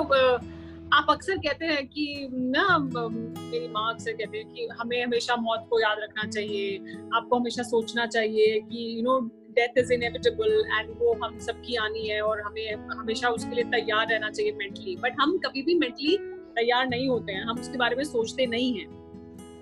[0.95, 5.67] आप अक्सर कहते हैं कि ना मेरी माँ अक्सर कहते हैं कि हमें हमेशा मौत
[5.71, 6.79] को याद रखना चाहिए
[7.15, 9.19] आपको हमेशा सोचना चाहिए कि you know
[9.59, 14.07] death is inevitable and वो हम सबकी आनी है और हमें हमेशा उसके लिए तैयार
[14.09, 16.17] रहना चाहिए मेंटली बट हम कभी भी मेंटली
[16.57, 18.89] तैयार नहीं होते हैं हम उसके बारे में सोचते नहीं हैं।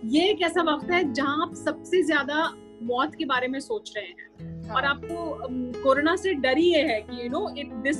[0.04, 4.06] ये एक ऐसा वक्त है जहाँ आप सबसे ज़्यादा मौत के बारे में सोच रहे
[4.06, 4.76] हैं। हाँ.
[4.76, 5.48] और आपको
[5.82, 7.96] कोरोना से डर ही है कि you know it this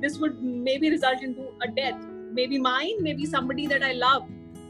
[0.00, 0.38] this would
[0.78, 1.92] maybe result into a death
[2.46, 4.26] maybe mine maybe somebody that I love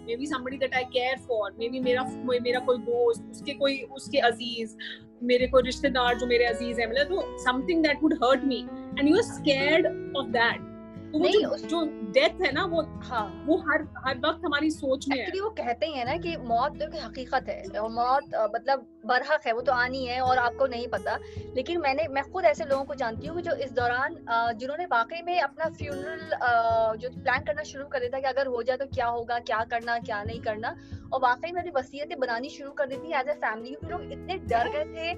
[0.16, 2.02] maybe somebody that I care for maybe मेरा
[2.40, 4.76] मेरा कोई दोस्त, उसके कोई, उसके अज़ीज़,
[5.22, 8.66] मेरे कोई रिश्तेदार जो मेरे अज़ीज़ है मतलब तो something that would hurt me
[8.98, 10.67] and you are scared of that
[11.12, 11.80] तो वो जो, जो
[12.12, 15.86] डेथ है ना वो हाँ वो हर हर वक्त हमारी सोच में है। वो कहते
[15.86, 20.04] हैं ना कि मौत तो हकीकत है और मौत मतलब बरहक है वो तो आनी
[20.06, 21.16] है और आपको नहीं पता।
[21.56, 24.16] लेकिन मैंने मैं खुद ऐसे लोगों को जानती हूँ जो इस दौरान
[24.58, 28.62] जिन्होंने वाकई में अपना फ्यूनरल जो प्लान करना शुरू कर दिया था कि अगर हो
[28.62, 30.76] जाए तो क्या होगा क्या करना क्या नहीं करना
[31.12, 34.36] और वाकई में वसीयतें बनानी शुरू कर दी थी एज ए फैमिली क्योंकि लोग इतने
[34.48, 35.12] डर गए थे।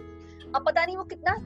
[0.46, 1.36] अब पता नहीं वो कितना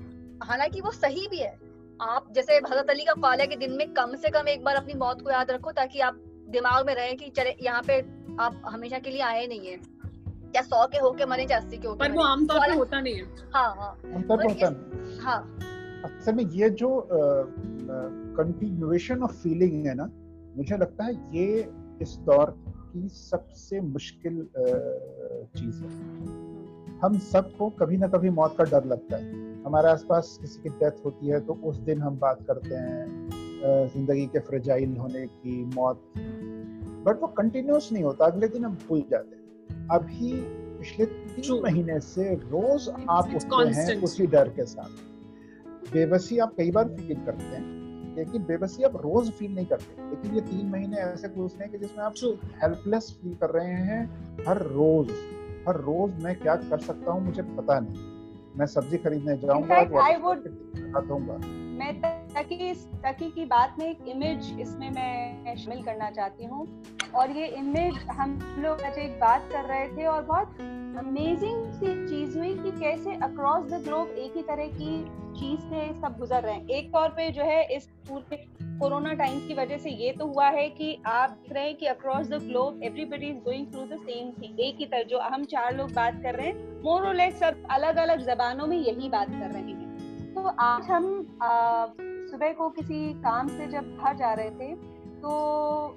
[0.42, 1.58] हालाँकि वो सही भी है
[2.02, 4.76] आप जैसे हज़रत अली का कॉल है कि दिन में कम से कम एक बार
[4.76, 6.14] अपनी मौत को याद रखो ताकि आप
[6.48, 8.04] दिमाग में रहे कि चले यहाँ पे
[8.40, 9.80] आप हमेशा के लिए आए नहीं है।
[10.56, 13.14] या सौ के होके मरे या अस्सी के होके पर वो आमतौर पे होता नहीं
[13.14, 13.22] है।
[13.54, 14.66] हाँ हाँ। आमतौर पे होता
[15.24, 15.58] हाँ।
[16.04, 20.10] असल में ये जो कंटिन्यूएशन ऑफ़ फीलिंग है ना
[20.56, 24.48] मुझे लगता है ये इस दौर की सबसे मुश्किल
[25.56, 25.90] चीज़ है।
[26.98, 31.04] हम सबको कभी ना कभी मौत का डर लगता है। हमारे आसपास किसी की डेथ
[31.04, 36.02] होती है तो उस दिन हम बात करते हैं ज़िंदगी के फ्रजाइल होने की मौत
[37.06, 40.32] बट वो कंटिन्यूस नहीं होता अगले दिन हम भूल जाते हैं। अभी
[40.78, 46.70] पिछले तीन महीने से रोज आप उठते हैं उसी डर के साथ। बेबसी आप कई
[46.70, 50.96] बार फील करते हैं लेकिन बेबसी आप रोज फील नहीं करते। लेकिन ये तीन महीने
[50.98, 52.14] ऐसे गुजरे कि जिसमें आप
[52.62, 54.02] हेल्पलेस फील कर रहे हैं
[54.48, 55.10] हर रोज
[55.68, 58.12] हर रोज मैं क्या कर सकता हूँ मुझे पता नहीं।
[58.56, 61.36] मैं सब्ज़ी खरीदने जाऊँगा तो दूँगा।
[61.78, 61.92] मैं
[62.34, 62.72] तकी
[63.04, 66.66] तकी की बात में एक इमेज इसमें मैं शामिल करना चाहती हूँ।
[67.14, 70.60] और ये इमेज हम लोग आज एक बात कर रहे थे और बहुत
[70.98, 75.04] अमेजिंग सी चीज़ हुई कि कैसे अक्रॉस द ग्लोब एक ही तरह की
[75.38, 78.36] चीज़ से सब गुजर रहे हैं। एक तौर पे जो है इस पूरे
[78.74, 81.86] कोरोना टाइम्स की वजह से ये तो हुआ है कि आप देख रहे हैं कि
[81.86, 85.44] across the globe everybody is going through the same thing एक ही तरह, जो हम
[85.44, 89.08] चार लोग बात कर रहे हैं मोर और लेस सब अलग अलग जबानों में यही
[89.08, 91.06] बात कर रहे हैं। तो आज हम
[92.30, 94.74] सुबह को किसी काम से जब घर जा रहे थे
[95.20, 95.30] तो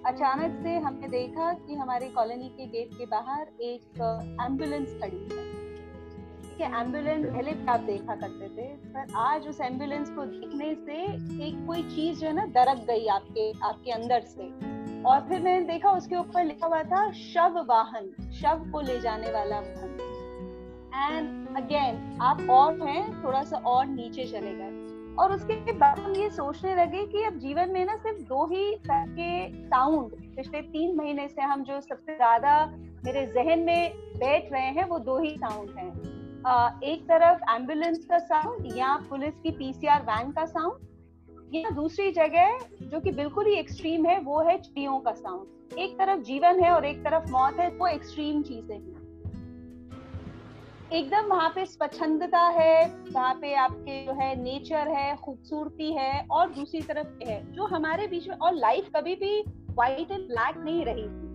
[0.06, 4.02] अचानक से हमने देखा कि हमारी कॉलोनी के गेट के बाहर एक
[4.42, 5.66] एंबुलेंस खड़ी है।
[6.58, 11.04] कि एंबुलेंस पहले भी आप देखा करते थे पर आज उस एंबुलेंस को देखने से
[11.48, 14.50] एक कोई चीज़ जो है ना दरक गई आपके आपके अंदर से।
[15.04, 19.32] और फिर मैंने देखा उसके ऊपर लिखा हुआ था शव वाहन शव को ले जाने
[19.32, 19.96] वाला वाहन।
[20.96, 26.15] एंड अगेन आप और हैं थोड़ा सा और नीचे चले गए। और उसके बाद हम
[26.15, 29.30] ये सोचने लगे कि अब जीवन में ना सिर्फ़ दो ही तरह के
[29.67, 32.60] साउंड पिछले तीन महीने से हम जो सबसे ज़्यादा
[33.06, 36.16] मेरे जहन में बैठ रहे हैं वो दो ही साउंड हैं।
[36.84, 42.60] एक तरफ़ एंबुलेंस का साउंड या पुलिस की पीसीआर वैन का साउंड या दूसरी जगह
[42.82, 46.72] जो कि बिल्कुल ही एक्सट्रीम है, वो है चिड़ियों का साउंड एक तरफ़ जीवन है
[46.72, 48.98] और एक तरफ़ मौत है वो एक्सट्रीम चीज़ें हैं.
[50.94, 56.50] एकदम वहाँ पे स्वच्छंदता है, वहाँ पे आपके जो है नेचर है, खूबसूरती है, और
[56.50, 60.86] दूसरी तरफ़ है, जो हमारे बीच में, और लाइफ कभी भी व्हाइट एंड ब्लैक नहीं
[60.86, 61.27] रही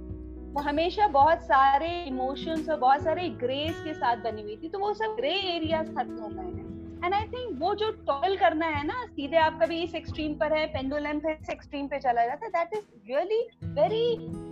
[0.53, 4.79] वो हमेशा बहुत सारे इमोशंस और बहुत सारे ग्रेस के साथ बनी हुई थी तो
[4.79, 6.61] वो सब ग्रे एरियाज़ खत्म हो गए
[7.05, 10.53] एंड आई थिंक वो जो टॉयल करना है ना, सीधे आप कभी इस एक्सट्रीम पर
[10.53, 13.41] है पेंडुलम पे इस एक्सट्रीम पे चला जाता है that is really
[13.81, 14.05] very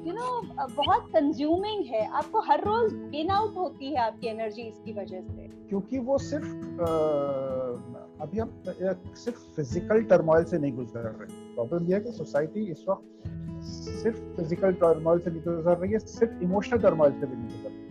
[0.09, 0.41] you know
[0.77, 5.49] बहुत कंज्यूमिंग है। आपको हर रोज गेन आउट होती है आपकी एनर्जी इसकी वजह से।
[5.69, 6.87] क्योंकि वो सिर्फ़ आ...
[8.23, 12.85] अभी हम सिर्फ़ फ़िज़िकल टर्मोइल से नहीं गुजर रहे। प्रॉब्लम ये है कि सोसाइटी इस
[12.89, 13.07] वक्त
[13.63, 17.69] सिर्फ़ फ़िज़िकल टर्मोइल से नहीं गुजर रही है सिर्फ़ इमोशनल टर्मोइल से भी नहीं गुजर
[17.69, 17.89] रही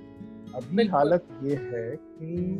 [0.55, 2.59] अभी हालत ये है कि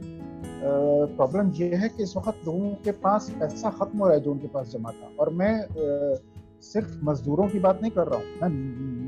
[1.16, 4.32] प्रॉब्लम ये है कि इस वक्त लोगों के पास पैसा खत्म हो रहा है जो
[4.32, 6.16] उनके पास जमा था। और मैं आ,
[6.62, 8.26] सिर्फ़ मजदूरों की बात नहीं कर रहा हूँ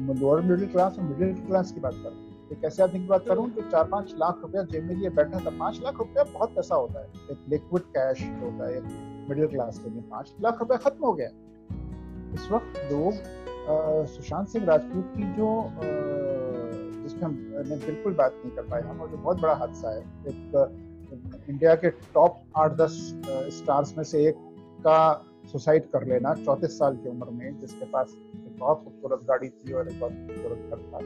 [0.05, 2.99] मैं लोअर मिडिल क्लास और मिडिल क्लास की बात कर रहा हूँ। एक ऐसे आदमी
[2.99, 5.99] की बात कर जो चार पाँच लाख रुपया जेब में लिए बैठा था पाँच लाख
[5.99, 8.81] रुपया बहुत पैसा होता है। एक लिक्विड कैश होता है
[9.29, 11.29] मिडिल क्लास के लिए पाँच लाख रुपया खत्म हो गया।
[12.33, 13.13] इस वक्त लोग
[14.07, 15.71] सुशांत सिंह राजपूत की जो
[17.03, 21.47] जिसमें हमने बिल्कुल बात नहीं कर पाए, हम और जो बहुत बड़ा हादसा है, एक,
[21.49, 24.35] इंडिया के टॉप आठ दस स्टार्स में से एक
[24.81, 28.15] का सुसाइड कर लेना चौंतीस साल की उम्र में, जिसके पास
[28.47, 30.99] एक बहुत खूबसूरत गाड़ी थी और एक बहुत खूबसूरत घर था।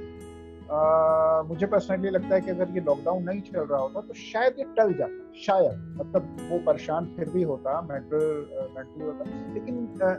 [1.49, 4.65] मुझे पर्सनली लगता है कि अगर ये लॉकडाउन नहीं चल रहा होता तो शायद ये
[4.77, 9.23] टल जाता, शायद। मतलब वो परेशान फिर भी होता मेंटल मेंटली होता।
[9.53, 9.75] लेकिन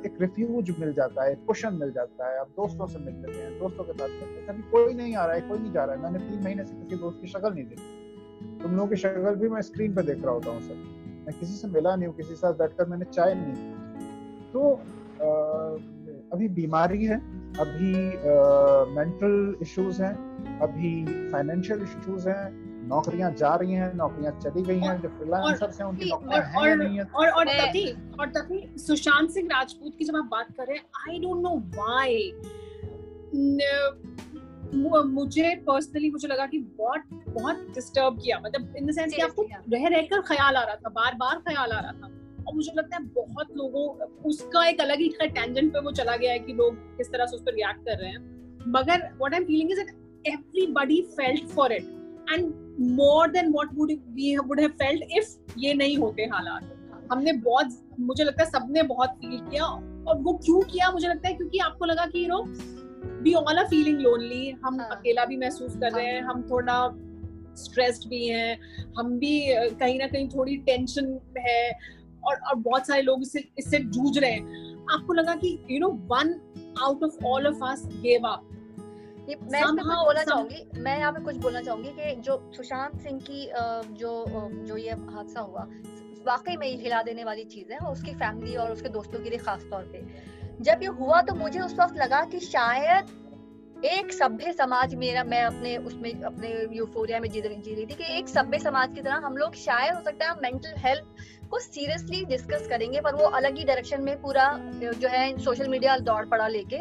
[0.07, 3.59] एक रिफ्यूज मिल जाता है कुशन मिल जाता है। आप दोस्तों से मिल लेते हैं,
[3.59, 5.97] दोस्तों के साथ मिलते हैं। कभी कोई नहीं आ रहा है, कोई नहीं जा रहा
[5.97, 9.35] है। मैंने तीन महीने से किसी दोस्त की शक्ल नहीं देखी। तुम लोगों की शक्ल
[9.35, 10.75] भी मैं स्क्रीन पर देख रहा होता हूँ सर।
[11.27, 13.75] मैं किसी से मिला नहीं हूँ, किसी के साथ बैठकर मैंने चाय नहीं
[14.53, 14.71] तो
[16.33, 17.17] अभी बीमारी है,
[17.59, 17.93] अभी
[18.95, 20.15] मेंटल इश्यूज़ हैं।
[20.63, 20.91] अभी
[21.33, 22.45] फाइनेंशियल इश्यूज़ हैं
[22.89, 26.75] नौकरियाँ जा रही हैं नौकरियाँ चली गई हैं जो फ्रीलांसर्स हैं उनकी नौकरियाँ हैं या
[26.75, 27.05] नहीं है?
[27.05, 27.85] और और तभी
[28.21, 31.57] और तभी सुशांत सिंह राजपूत की जब आप बात कर रहे हैं आई डोंट नो
[31.77, 32.33] व्हाई
[35.07, 39.43] मुझे पर्सनली मुझे लगा कि बहुत बहुत डिस्टर्ब किया मतलब इन द सेंस कि आपको
[39.73, 42.11] रह रहकर ख्याल आ रहा था बार बार ख्याल आ रहा था।
[42.49, 43.85] और मुझे लगता है बहुत लोगों
[44.29, 47.37] उसका एक अलग ही टेंजेंट पे वो चला गया है कि लोग किस तरह से
[47.37, 48.21] उस पर रिएक्ट कर रहे हैं।
[48.69, 49.95] मगर what I am feeling is that
[50.27, 51.83] everybody felt for it
[52.33, 56.73] and more than what would we would have felt if ये नहीं होते हालात।
[57.13, 57.69] हमने बहुत
[58.01, 59.65] मुझे लगता है सबने बहुत फील किया।
[60.09, 62.43] और वो क्यों किया मुझे लगता है क्योंकि आपको लगा कि you know
[63.23, 64.89] we all are feeling lonely हम हाँ.
[64.91, 66.89] अकेला भी महसूस कर रहे हैं। हम थोड़ा
[67.57, 68.59] स्ट्रेस्ड भी हैं।
[68.99, 69.41] हम भी
[69.75, 71.73] कहीं ना कहीं थोड़ी टेंशन है।
[72.25, 75.89] और और बहुत सारे लोग इससे इससे जूझ रहे हैं। आपको लगा कि you know
[76.11, 76.35] one
[76.83, 78.49] out of all of us give up
[79.27, 83.51] मैं कुछ बोलना चाहूँगी मैं यहाँ पे कुछ बोलना चाहूँगी कि जो सुशांत सिंह की
[83.95, 84.25] जो
[84.67, 85.67] जो ये हादसा हुआ
[86.27, 89.39] वाकई में हिला देने वाली चीज़ है और उसकी फैमिली और उसके दोस्तों के लिए
[89.39, 90.03] खास तौर पे।
[90.61, 95.43] जब ये हुआ तो मुझे उस वक्त लगा कि शायद एक सभ्य समाज मेरा मैं
[95.43, 99.15] अपने उसमें अपने यूफोरिया में जी जी रही थी कि एक सभ्य समाज की तरह
[99.15, 101.05] हम लोग शायद हो सकता है मेंटल हेल्थ
[101.51, 105.99] को सीरियसली डिस्कस करेंगे पर वो अलग ही डायरेक्शन में पूरा जो है सोशल मीडिया
[105.99, 106.81] दौड़ पड़ा लेके।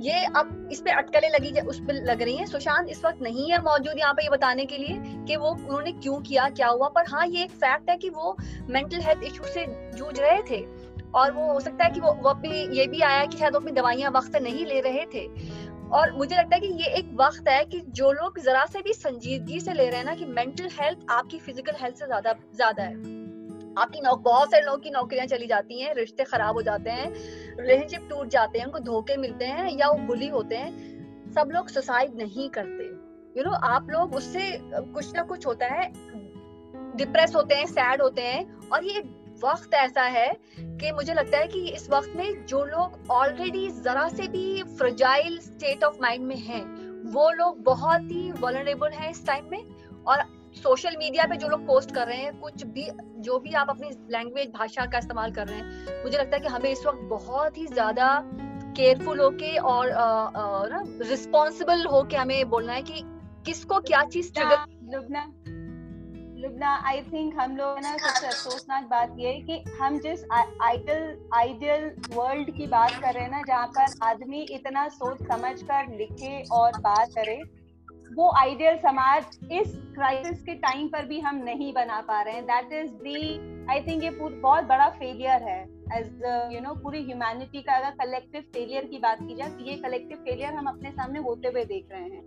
[0.00, 3.50] ये अब इस पे अटकले लगी उस पर लग रही हैं। सुशांत इस वक्त नहीं
[3.50, 6.88] है मौजूद यहाँ पे ये बताने के लिए कि वो उन्होंने क्यों किया, क्या हुआ।
[6.88, 8.36] पर हाँ ये एक फैक्ट है कि वो
[8.70, 10.64] मेंटल हेल्थ इशू से जूझ रहे थे।
[11.14, 13.60] और वो हो सकता है कि वो वो अपनी ये भी आया कि शायद वो
[13.60, 15.26] अपनी दवाइयाँ वक्त से नहीं ले रहे थे।
[15.92, 18.92] और मुझे लगता है कि ये एक वक्त है कि जो लोग जरा से भी
[18.92, 22.82] संजीदगी से ले रहे हैं ना कि मेंटल हेल्थ आपकी फ़िज़िकल हेल्थ से ज़्यादा ज़्यादा
[22.82, 23.28] है।
[23.78, 27.10] आपकी नौक बहुत सारे लोगों की नौकरियाँ चली जाती हैं, रिश्ते खराब हो जाते हैं
[27.58, 31.68] रिलेशनशिप टूट जाते हैं, उनको धोखे मिलते हैं या वो बुली होते हैं, सब लोग
[31.68, 32.84] सुसाइड नहीं करते।
[33.36, 35.90] यू नो आप लोग उससे कुछ ना कुछ होता है
[36.96, 39.00] डिप्रेस होते हैं सैड होते हैं, और ये
[39.42, 40.28] वक्त ऐसा है
[40.58, 45.38] कि मुझे लगता है कि इस वक्त में जो लोग ऑलरेडी जरा से भी फ्रजाइल
[45.40, 46.62] स्टेट ऑफ़ माइंड में हैं,
[47.12, 49.64] वो लोग बहुत ही वलरेबल हैं इस टाइम में,
[50.06, 50.24] और
[50.62, 52.86] सोशल मीडिया पे जो लोग पोस्ट कर रहे हैं कुछ भी
[53.20, 56.48] जो भी आप अपनी लैंग्वेज भाषा का इस्तेमाल कर रहे हैं मुझे लगता है कि
[56.48, 58.08] हमें इस वक्त बहुत ही ज़्यादा
[58.76, 59.92] केयरफुल होके और
[61.04, 63.02] रिस्पॉन्सिबल होके हमें बोलना है कि
[63.46, 64.32] किसको क्या चीज़
[64.92, 65.24] लुबना
[66.40, 71.02] लुबना आई थिंक हम लोग ना सबसे अफसोसनाक बात ये है कि हम जिस आइडल
[71.34, 75.96] आइडियल वर्ल्ड की बात कर रहे हैं ना जहाँ पर आदमी इतना सोच समझ कर
[75.96, 77.40] लिखे और बात करे
[78.10, 82.44] वो आइडियल समाज इस क्राइसिस के टाइम पर भी हम नहीं बना पा रहे हैं।
[82.44, 83.22] That is the
[83.70, 85.60] I think ये बहुत बड़ा फेलियर है।
[85.94, 89.76] एज यू नो पूरी ह्यूमैनिटी का अगर कलेक्टिव फेलियर की बात की जाए तो ये
[89.78, 92.22] कलेक्टिव फेलियर हम अपने सामने होते हुए देख रहे हैं।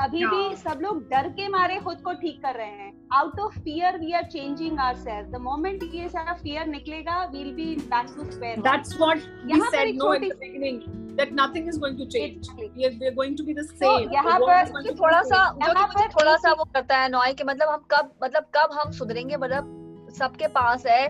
[0.00, 0.30] अभी yeah.
[0.30, 3.98] भी सब लोग डर के मारे खुद को ठीक कर रहे हैं। Out of fear
[3.98, 8.24] we are changing our self the moment ये सारा फियर निकलेगा we'll be back to
[8.32, 10.80] square that's what we said no in the beginning
[11.16, 14.94] that nothing is going to change we are going to be the same यहाँ पर
[14.94, 18.12] थोड़ा सा जो कि मुझे थोड़ा सा वो करता है नॉय के मतलब हम कब
[18.24, 19.82] मतलब कब हम सुधरेंगे मतलब
[20.18, 21.06] सबके पास है।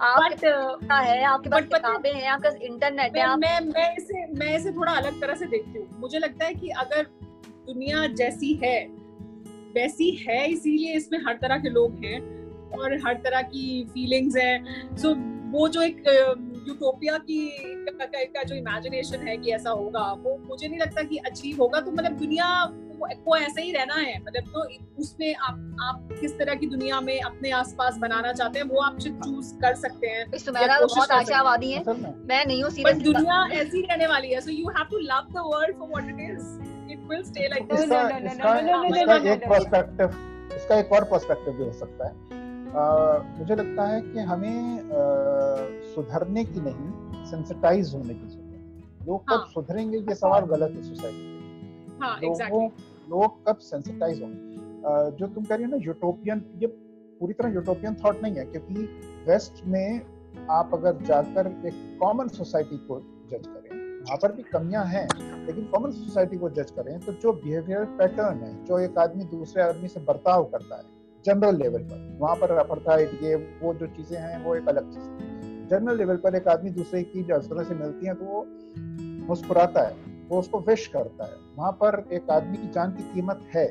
[0.00, 1.24] आपके uh, है?
[1.24, 5.20] आपके पास किताबें हैं आपके पास इंटरनेट है मैं मैं इसे मैं इसे थोड़ा अलग
[5.20, 7.06] तरह से देखती हूँ। मुझे लगता है कि अगर
[7.68, 8.78] दुनिया जैसी है
[9.74, 12.20] वैसी है इसीलिए इसमें हर तरह के लोग हैं
[12.78, 15.16] और हर तरह की फीलिंग्स हैं। सो so,
[15.52, 16.02] वो जो एक
[16.68, 17.38] यूटोपिया की
[17.84, 21.62] का, का, का जो इमेजिनेशन है कि ऐसा होगा वो मुझे नहीं लगता कि अचीव
[21.62, 22.48] होगा। तो मतलब दुनिया
[23.02, 24.62] को ऐसे ही रहना है। मतलब तो
[25.02, 28.98] उसमें आप आप किस तरह की दुनिया में अपने आसपास बनाना चाहते हैं वो आप
[28.98, 31.82] चूज़ कर सकते हैं। सुमेरा तो बहुत आशावादी है।
[32.26, 32.70] मैं। नहीं हूँ
[33.02, 36.30] दुनिया ऐसी रहने वाली है। So you have to love the world for what it
[36.30, 36.67] is
[37.08, 37.80] will stay like this.
[37.80, 40.08] इसका, no, no, इसका, no, no, no, इसका एक पर्सपेक्टिव
[40.56, 42.12] इसका एक और पर्सपेक्टिव भी हो सकता है।
[42.72, 49.22] uh, मुझे लगता है कि हमें uh, सुधरने की नहीं सेंसिटाइज होने की ज़रूरत लोग
[49.22, 49.46] कब हाँ.
[49.54, 52.68] सुधरेंगे ये सवाल गलत है सोसाइटी हाँ, लोगों
[53.10, 54.56] लोग कब सेंसिटाइज होंगे?
[54.82, 56.66] uh, जो तुम कह रही हो ना यूटोपियन ये
[57.20, 58.88] पूरी तरह यूटोपियन थॉट नहीं है क्योंकि
[59.28, 60.00] वेस्ट में
[60.50, 63.57] आप अगर जाकर एक कॉमन सोसाइटी को जज करें
[64.08, 65.06] वहाँ पर भी कमियाँ हैं,
[65.46, 69.62] लेकिन कॉमन सोसाइटी को जज करें तो जो बिहेवियर पैटर्न है, जो एक आदमी दूसरे
[69.62, 74.18] आदमी से बर्ताव करता है जनरल लेवल पर, वहाँ पर अपर्थाइड ये, वो जो चीज़ें
[74.18, 77.74] हैं, वो एक अलग चीज़ है। जनरल लेवल पर एक आदमी दूसरे की नज़रों से
[77.74, 78.44] मिलती है तो वो
[79.28, 79.94] मुस्कुराता है,
[80.28, 83.66] वो उसको विश करता है। वहाँ पर एक आदमी की जान की कीमत है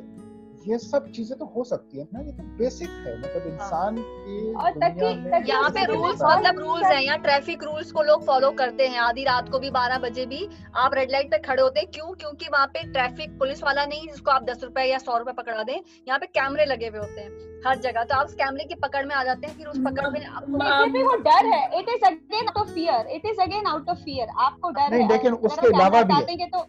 [0.68, 3.96] ये सब चीज़ें तो हो सकती है ना ये तो बेसिक है मतलब हाँ। इंसान
[3.98, 8.88] की और यहाँ पे रूल्स मतलब रूल्स हैं यहाँ ट्रैफ़िक रूल्स को लोग फॉलो करते
[8.88, 11.90] हैं। आधी रात को भी बारह बजे भी आप रेड लाइट पे खड़े होते हैं।
[11.92, 12.14] क्यों?
[12.14, 15.64] क्योंकि वहाँ पे ट्रैफ़िक पुलिस वाला नहीं जिसको आप दस रुपए या सौ रुपए पकड़ा
[15.64, 18.76] दें यहाँ पे कैमरे लगे हुए होते हैं हर जगह। तो आप उस कैमरे की
[18.82, 22.06] पकड़ में आ जाते हैं फिर उस पकड़ में आपको वो डर है। It is
[22.06, 25.68] again out of fear it is again out of fear आपको डर है। लेकिन उसके
[25.68, 26.66] अलावा भी है। तो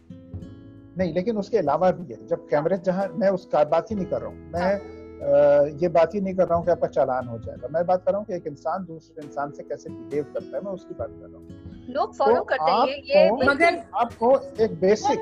[0.99, 4.21] नहीं लेकिन उसके अलावा भी है। जब कैमरे जहाँ मैं उसका बात ही नहीं कर
[4.21, 7.37] रहा हूँ। मैं हाँ। ये बात ही नहीं कर रहा हूँ कि आपका चालान हो
[7.39, 10.57] जाएगा। मैं बात कर रहा हूँ कि एक इंसान दूसरे इंसान से कैसे बिहेव करता
[10.57, 14.27] है मैं उसकी बात कर रहा हूँ। लोग फॉलो तो करते हैं ये मगर आपको
[14.63, 15.19] एक बेसिक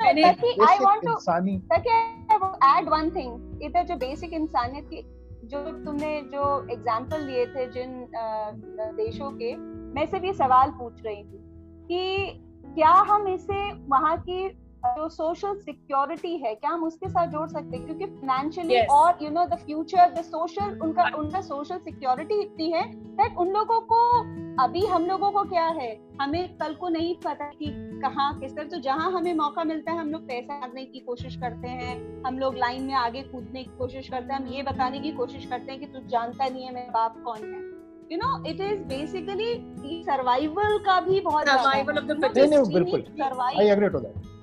[1.05, 1.89] इंसानी ताकि
[2.35, 5.01] वो ऐड वन थिंग इधर जो बेसिक इंसानियत की
[5.47, 8.07] जो तुमने जो एग्जांपल लिए थे जिन
[8.97, 9.55] देशों के
[9.95, 11.39] मैं सिर्फ़ ये सवाल पूछ रही थी
[11.89, 12.01] कि
[12.75, 14.47] क्या हम इसे वहाँ की
[14.87, 18.89] जो सोशल सिक्योरिटी है क्या हम उसके साथ जोड़ सकते हैं क्योंकि फाइनेंशियली Yes.
[18.91, 22.83] और you know the future the social उनका उनका सोशल सिक्योरिटी इतनी है
[23.17, 24.01] दैट उन लोगों को
[24.63, 25.89] अभी हम लोगों को क्या है
[26.21, 29.99] हमें कल को नहीं पता कि कहाँ किस तरह तो जहाँ हमें मौका मिलता है
[29.99, 33.77] हम लोग पैसा करने की कोशिश करते हैं हम लोग लाइन में आगे कूदने की
[33.77, 36.73] कोशिश करते हैं हम ये बताने की कोशिश करते हैं कि तू जानता नहीं है
[36.73, 37.61] मेरा बाप कौन है
[38.11, 39.53] you know it is basically
[40.03, 42.73] survival का भी बहुत Survival of the नहीं, नहीं, fittest.
[42.73, 44.35] बिल्कुल। Survive I agree to that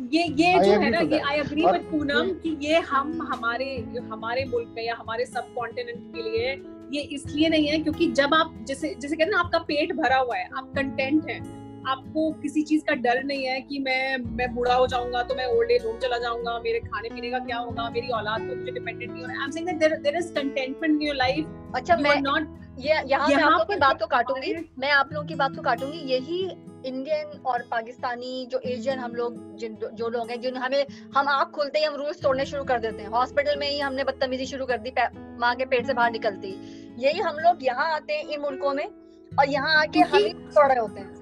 [0.00, 1.26] ये ये I जो है ना ये that.
[1.26, 3.76] I agree with Poonam कि ये हम हमारे
[4.10, 6.50] हमारे मुल्क में या हमारे सब कॉन्टिनेंट के लिए
[6.92, 10.18] ये इसलिए नहीं है क्योंकि जब आप जैसे जैसे कहते हैं ना आपका पेट भरा
[10.18, 11.40] हुआ है आप कंटेंट हैं
[11.86, 15.46] आपको किसी चीज़ का डर नहीं है कि मैं मैं बूढ़ा हो जाऊँगा तो मैं
[15.48, 18.70] ओल्ड एज होम चला जाऊँगा मेरे खाने पीने का क्या होगा मेरी औलाद पे मुझे
[18.70, 21.96] डिपेंडेंट नहीं होना I am saying that there there is contentment in your life अच्छा
[21.98, 24.64] मैं नॉट ये यहाँ मैं आप लोगों की बात को काटूँगी है?
[24.78, 26.42] मैं आप लोगों की बात को काटूँगी यही
[26.86, 30.84] इंडियन और पाकिस्तानी जो एशियन हम लोग जिन जो लोग हैं जिन हमें
[31.16, 34.04] हम आँख खुलते ही हम रूल्स तोड़ने शुरू कर देते हैं। हॉस्पिटल में ही हमने
[34.04, 34.92] बदतमीजी शुरू कर दी
[35.40, 36.54] माँ के पेट से बाहर निकलती।
[36.98, 38.86] यही हम लोग यहाँ आते हैं इन मुल्कों में
[39.32, 41.16] और यहाँ आके हम ही तोड़ रहे होते हैं।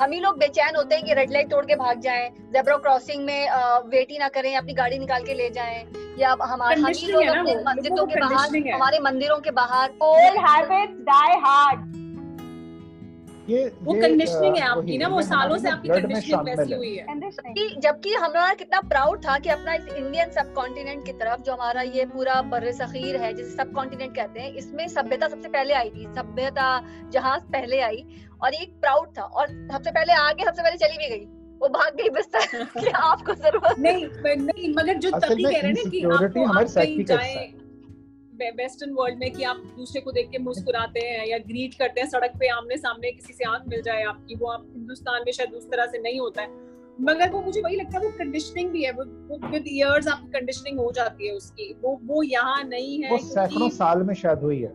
[0.00, 3.24] हम ही लोग बेचैन होते हैं कि रेड लाइट तोड़ के भाग जाएँ जेब्रा क्रॉसिंग
[3.24, 3.48] में
[3.88, 5.84] वेट ही ना करें अपनी गाड़ी निकाल के ले जाएँ
[6.18, 9.92] या हमारे हम ही लोग अपने मस्जिदों के बाहर हमारे मंदिरों के बाहर
[13.48, 17.06] ये वो कंडीशनिंग है आपकी ना वो सालों से आपकी कंडीशनिंग वैसी हुई है।
[17.80, 21.82] जबकि हमारा कितना प्राउड था कि अपना इस इंडियन सब कॉन्टिनेंट की तरफ़ जो हमारा
[21.82, 25.90] ये पूरा बर सखीर है जिसे सब कॉन्टिनेंट कहते हैं इसमें सभ्यता सबसे पहले आई
[25.90, 26.68] थी सभ्यता
[27.10, 28.04] जहाज़ पहले आई
[28.42, 31.24] और एक प्राउड था और सबसे पहले आगे सबसे पहले चली भी गई।
[31.60, 34.04] वो भाग गई बिस्तर कि आपको ज़रूरत नहीं
[34.36, 37.54] नहीं मगर जो तभी कह रहे हैं ना कि आप कहीं जाएँ.
[38.42, 42.08] वेस्टर्न वर्ल्ड में कि आप दूसरे को देख के मुस्कुराते हैं या ग्रीट करते हैं
[42.08, 45.54] सड़क पे आमने सामने किसी से आँख मिल जाए आपकी वो आप हिंदुस्तान में शायद
[45.54, 46.48] उस तरह से नहीं होता है।
[46.98, 50.78] मगर वो मुझे वही लगता है वो कंडीशनिंग भी है वो विद इयर्स आपकी कंडीशनिंग
[50.78, 54.60] हो जाती है उसकी। वो वो यहाँ नहीं है वो सैकड़ों साल में शायद हुई
[54.62, 54.72] है।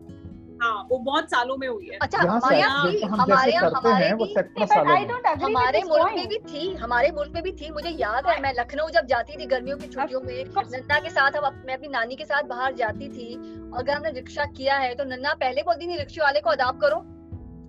[0.62, 4.10] हाँ वो बहुत सालों में हुई है। अच्छा हमारे यहाँ हमारे यहाँ हमारे
[5.44, 8.90] हमारे मुल्क में भी थी हमारे मुल्क में भी थी मुझे याद है मैं लखनऊ
[8.90, 12.26] जब जाती थी गर्मियों की छुट्टियों में नन्ना के साथ हम मैं अपनी नानी के
[12.26, 13.34] साथ बाहर जाती थी
[13.78, 16.98] अगर हमने रिक्शा किया है तो नन्ना पहले बोलती थी रिक्शे वाले को अदाप करो।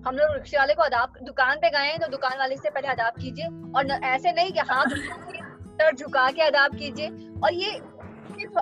[0.06, 3.18] हम लोग रिक्शे वाले को अदाप दुकान पे गए तो दुकान वाले से पहले अदाप
[3.20, 4.96] कीजिए और न, ऐसे नहीं कि हाथ
[5.80, 7.08] सर झुका के अदाप कीजिए।
[7.44, 7.70] और ये
[8.30, 8.58] सिर्फ़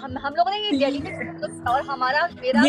[0.00, 2.62] हम हम लोगों ने ये दिल्ली में और हमारा मेरा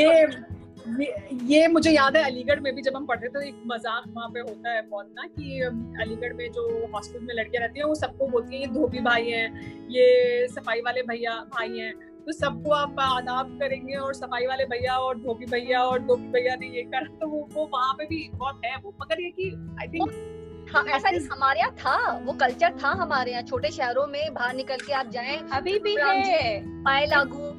[0.85, 4.29] ये मुझे याद है अलीगढ़ में भी जब हम पढ़ते थे तो एक मज़ाक वहाँ
[4.29, 5.61] पे होता है बहुत ना कि
[6.01, 9.29] अलीगढ़ में जो हॉस्टल में लड़कियाँ रहती हैं वो सबको बोलती हैं ये धोबी भाई
[9.29, 11.93] हैं ये सफ़ाई वाले भैया भाई हैं।
[12.25, 16.55] तो सबको आप आदाब करेंगे और सफ़ाई वाले भैया और धोबी भैया और धोबी भैया
[16.55, 19.51] ने ये कर तो वो वो वहाँ पे भी बहुत है वो। मगर ये कि
[19.81, 24.07] आई थिंक हाँ ऐसा नहीं हमारे यहाँ था वो कल्चर था हमारे यहाँ। छोटे शहरों
[24.07, 27.51] में बाहर निकल के आप जाएँ अभी भी है। पाए लागू।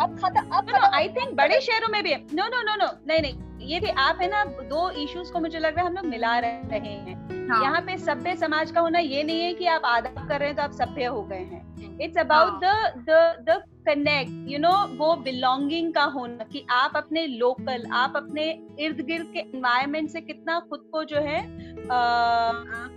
[0.00, 2.90] अब खत्म अब नो आई थिंक बड़े शहरों में भी है। नो नो नो नो
[3.08, 5.96] नहीं नहीं ये भी आप है ना दो इश्यूज़ को मुझे लग रहा है हम
[5.96, 9.66] लोग मिला रहे हैं। हाँ। यहाँ पे सभ्य समाज का होना ये नहीं है कि
[9.66, 13.44] आप आदत कर रहे हैं तो आप सभ्य हो गए हैं। It's about the the
[13.48, 18.48] the connect you know वो बिलोंगिंग का होना कि आप अपने लोकल आप अपने
[18.80, 21.44] इर्द गिर्द के एनवायरमेंट से कितना खुद को जो है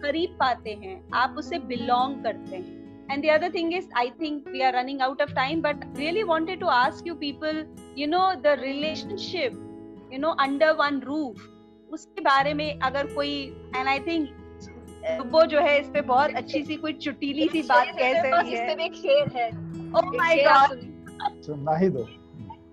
[0.01, 4.47] करीब पाते हैं। आप उससे बिलोंग करते हैं। And the other thing is i think
[4.51, 7.63] we are running out of time but really wanted to ask you people
[7.95, 9.53] you know the relationship
[10.11, 11.51] you know under one roof
[11.89, 13.31] उसके बारे में अगर कोई
[13.75, 17.87] एंड आई थिंक वो जो है इस पे बहुत अच्छी सी कोई चुटीली सी बात
[17.99, 19.47] कह सकती है पे एक शेर है
[19.97, 22.07] ओह माय गॉड सुनना ही दो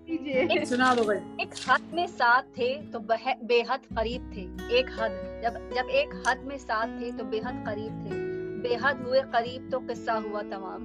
[0.09, 5.21] कीजिए सुना दो भाई एक हद में साथ थे तो बेहद करीब थे एक हद
[5.43, 8.22] जब जब एक हद में साथ थे तो बेहद करीब थे
[8.63, 10.81] बेहद हुए करीब तो किस्सा हुआ तमाम।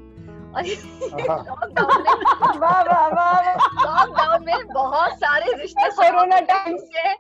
[0.59, 2.15] लॉकडाउन में
[2.61, 3.51] वाह वाह वाह
[3.85, 7.15] लॉकडाउन में बहुत सारे रिश्ते कोरोना टाइम से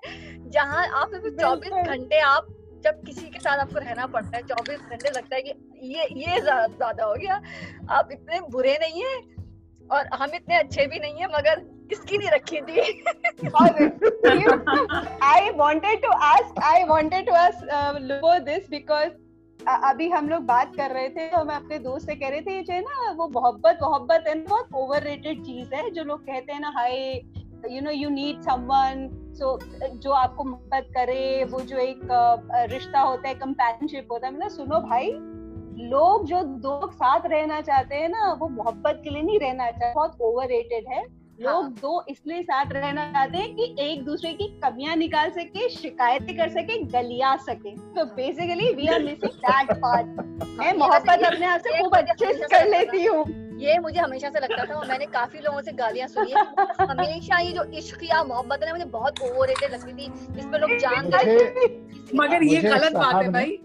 [0.50, 2.46] जहाँ आप चौबीस घंटे आप
[2.84, 5.52] जब किसी के साथ आपको रहना पड़ता है चौबीस घंटे लगता है कि
[5.94, 7.40] ये ये ज़्यादा हो गया।
[7.96, 9.16] आप इतने बुरे नहीं है
[9.90, 12.80] और हम इतने अच्छे भी नहीं है मगर किसकी नहीं रखी थी?
[15.24, 19.10] I wanted to ask I wanted to ask Lubo this because
[19.68, 22.62] अभी हम लोग बात कर रहे थे तो मैं अपने दोस्त से कह रहे थे
[22.62, 26.20] जो है ना, वो मोहब्बत मोहब्बत है ना, बहुत ओवर रेटेड चीज़ है, जो लोग
[26.20, 26.96] कहते हैं ना, हाय
[27.70, 29.08] you know you need someone
[29.38, 29.58] so
[29.94, 32.00] जो आपको मोहब्बत करे, वो जो एक
[32.72, 35.10] रिश्ता होता है कंपेनशिप होता है मतलब सुनो भाई,
[35.90, 39.94] लोग जो दो साथ रहना चाहते हैं ना, वो मोहब्बत के लिए नहीं रहना चाहते,
[39.94, 41.02] बहुत ओवर रेटेड है।
[41.38, 41.70] लोग हाँ.
[41.72, 46.48] दो इसलिए साथ रहना चाहते हैं कि एक दूसरे की कमियाँ निकाल सके शिकायतें कर
[46.48, 50.06] सके गलिया सके। तो basically we are missing that part
[50.58, 53.24] मैं मोहब्बत अपने आप से खूब अच्छे से कर लेती हूँ।
[53.58, 56.44] ये मुझे हमेशा से लगता था और मैंने काफ़ी लोगों से गालियाँ सुनी है।
[56.80, 61.10] हमेशा ये जो इश्क या मोहब्बत है मुझे बहुत ओवर लगती थी जिसमें लोग जान
[61.10, 61.36] गए।
[62.14, 63.58] मगर ये गलत बात है भाई।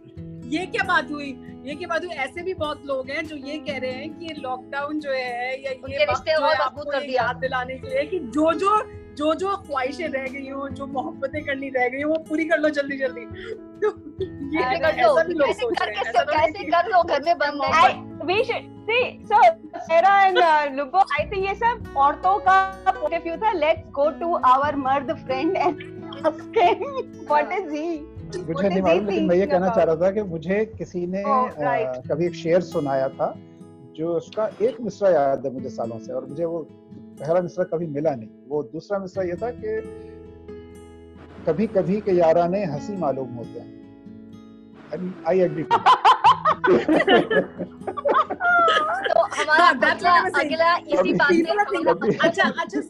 [0.50, 1.32] ये क्या बात हुई?
[1.64, 5.00] ये की हुई ऐसे भी बहुत लोग हैं जो ये कह रहे हैं कि लॉकडाउन
[5.00, 8.54] जो है या ये रिश्ते और मज़बूत कर दिया याद। दिलाने के लिए कि जो
[8.54, 8.84] जो
[9.18, 12.60] जो जो ख्वाहिशें रह गई हो जो मोहब्बतें करनी रह गई हो वो पूरी कर
[12.60, 13.26] लो जल्दी जल्दी।
[13.84, 13.88] तो
[14.58, 15.92] ये कर लो। कैसे कर
[16.26, 17.04] कैसे कर लो?
[17.04, 17.62] घर में बंद
[19.90, 24.76] Sarah and uh, ये सब औरतों का पॉइंट ऑफ़ व्यू था। Let's go to our
[24.78, 25.12] मर्द
[26.26, 26.84] ask him
[27.28, 30.66] what is he मुझे नहीं मालूम लेकिन मैं ये कहना चाह रहा था कि मुझे
[30.66, 32.12] किसी ने oh, right.
[32.12, 33.40] कभी एक शेर सुनाया था
[33.96, 36.68] जो उसका एक मिसरा याद है मुझे सालों से और मुझे वो
[37.20, 39.82] पहला मिसरा कभी मिला नहीं। वो दूसरा मिसरा ये था कि
[41.48, 43.84] कभी कभी के याराने हँसी मालूम होते हैं।
[45.28, 45.78] आई एग्री तो
[49.22, 52.82] हमारा हाँ, अगला अगला इसी बात पे अच्छा अच्छा।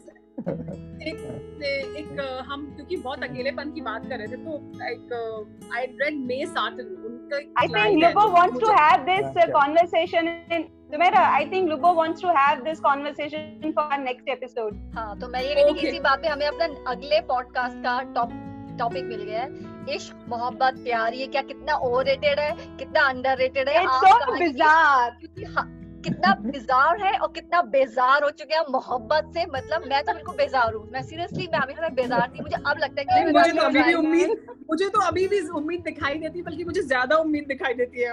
[1.06, 1.62] एक
[1.98, 4.56] एक हम क्योंकि बहुत अकेलेपन की बात कर रहे थे तो
[4.90, 10.70] एक आई रेड मे साटन उनका I think Lubo wants to have this conversation in
[10.86, 14.74] Sumera, I think Lubo wants to have this conversation for our next episode.
[14.94, 15.86] हाँ तो मैं ये कहती okay.
[15.88, 18.32] इसी बात पे हमें अपना अगले पॉडकास्ट का टॉप
[18.78, 23.84] टॉपिक मिल गया है इश्क मोहब्बत प्यार ये क्या कितना ओवररेटेड है कितना अंडररेटेड है
[23.84, 25.10] It's so bizarre.
[25.18, 30.12] क्योंकि कितना बिजार है और कितना बेजार हो चुके हैं मोहब्बत से। मतलब मैं तो
[30.12, 33.52] बिल्कुल बेजार हूँ। मैं सीरियसली मैं हमेशा बेजार थी। मुझे अब लगता है कि मुझे
[33.52, 34.36] तो अभी भी उम्मीद
[34.70, 38.12] मुझे तो अभी भी उम्मीद दिखाई देती है बल्कि मुझे ज़्यादा उम्मीद दिखाई देती है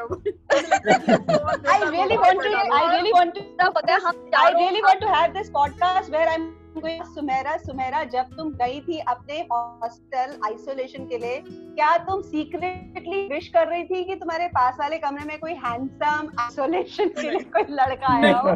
[1.72, 5.14] I really want to I really want to पता है हम I really want to
[5.14, 11.05] have this podcast where I am Sumera Sumera जब तुम गई थी अपने हॉस्टल आइसोलेशन
[11.05, 15.39] के लिए क्या तुम सीक्रेटली विश कर रही थी कि तुम्हारे पास वाले कमरे में
[15.39, 18.55] कोई हैंडसम आइसोलेशन के लिए कोई लड़का आया हो?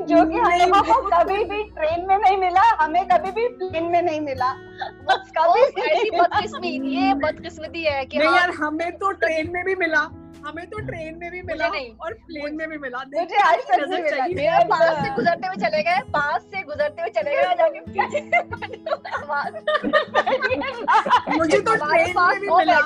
[0.00, 4.02] जो कि हमें को कभी भी ट्रेन में नहीं मिला हमें कभी भी प्लेन में
[4.02, 4.52] नहीं मिला।
[5.38, 10.08] कभी बदकिस्मती ये बदकिस्मती है कि नहीं यार हमें तो ट्रेन में भी मिला।
[10.46, 13.88] हमें तो ट्रेन में भी मिला नहीं। और प्लेन में भी मिला। मुझे आज तक
[13.88, 17.54] नहीं मिला। मेरा पास से गुजरते हुए चले गए पास से गुजरते हुए चले गए
[17.54, 17.80] जाके
[21.38, 22.80] मुझे तो ट्रेन में भी मिला।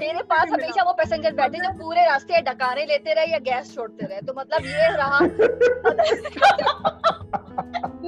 [0.00, 4.06] मेरे पास हमेशा वो पैसेंजर बैठे जो पूरे रास्ते डकारे लेते रहे या गैस छोड़ते
[4.06, 5.18] रहे। तो मतलब ये रहा।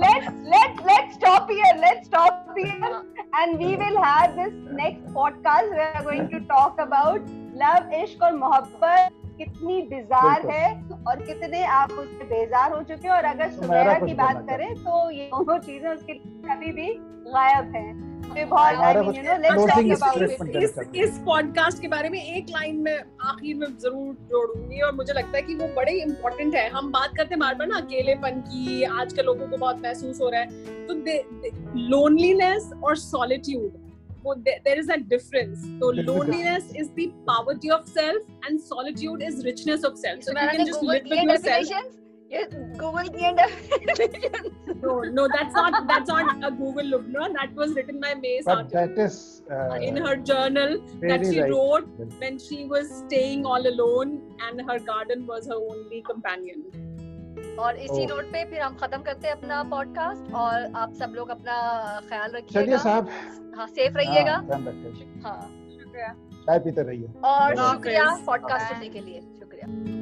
[0.03, 2.91] Let's let's let's stop here let's stop here.
[3.41, 7.21] and we will have this next podcast we are going to talk about
[7.63, 10.67] love इश्क और मोहब्बत कितनी बिजार है
[11.09, 14.75] और कितने आप उससे बेजार हो चुके हैं। और अगर तो सुमेरा की बात करें
[14.77, 16.89] तो ये दोनों चीज़ें उसके कभी भी
[17.29, 17.89] गायब है।
[20.97, 25.37] इस पॉडकास्ट के बारे में एक लाइन में आखिर में ज़रूर जोड़ूँगी और मुझे लगता
[25.37, 28.83] है कि वो बड़े इम्पोर्टेंट है। हम बात करते हैं बार बार ना अकेलेपन की
[28.85, 30.49] आजकल लोगों को बहुत महसूस हो रहा है।
[30.87, 30.95] तो
[31.89, 33.80] लोनलीनेस और solitude
[34.65, 35.63] there is a difference.
[35.81, 40.23] So loneliness is the poverty of self, and solitude is richness of self.
[40.23, 41.67] So, so you can just live with yourself.
[42.31, 47.09] Yes, Google the No, no, that's not that's not a Google look.
[47.09, 51.41] No, that was written by May But that is uh, in her journal that she
[51.41, 51.51] right.
[51.51, 56.65] wrote when she was staying all alone and her garden was her only companion.
[57.59, 61.29] और इसी note पे फिर हम खत्म करते हैं अपना podcast और आप सब लोग
[61.29, 61.57] अपना
[62.09, 63.09] ख्याल रखिएगा। चलिए साहब।
[63.57, 64.35] हाँ सेफ़ रहिएगा।
[65.25, 65.41] हाँ।
[65.83, 70.00] शुक्रिया। चाय पीते रहिए। और शुक्रिया पॉडकास्ट सुनने के लिए। शुक्रिया।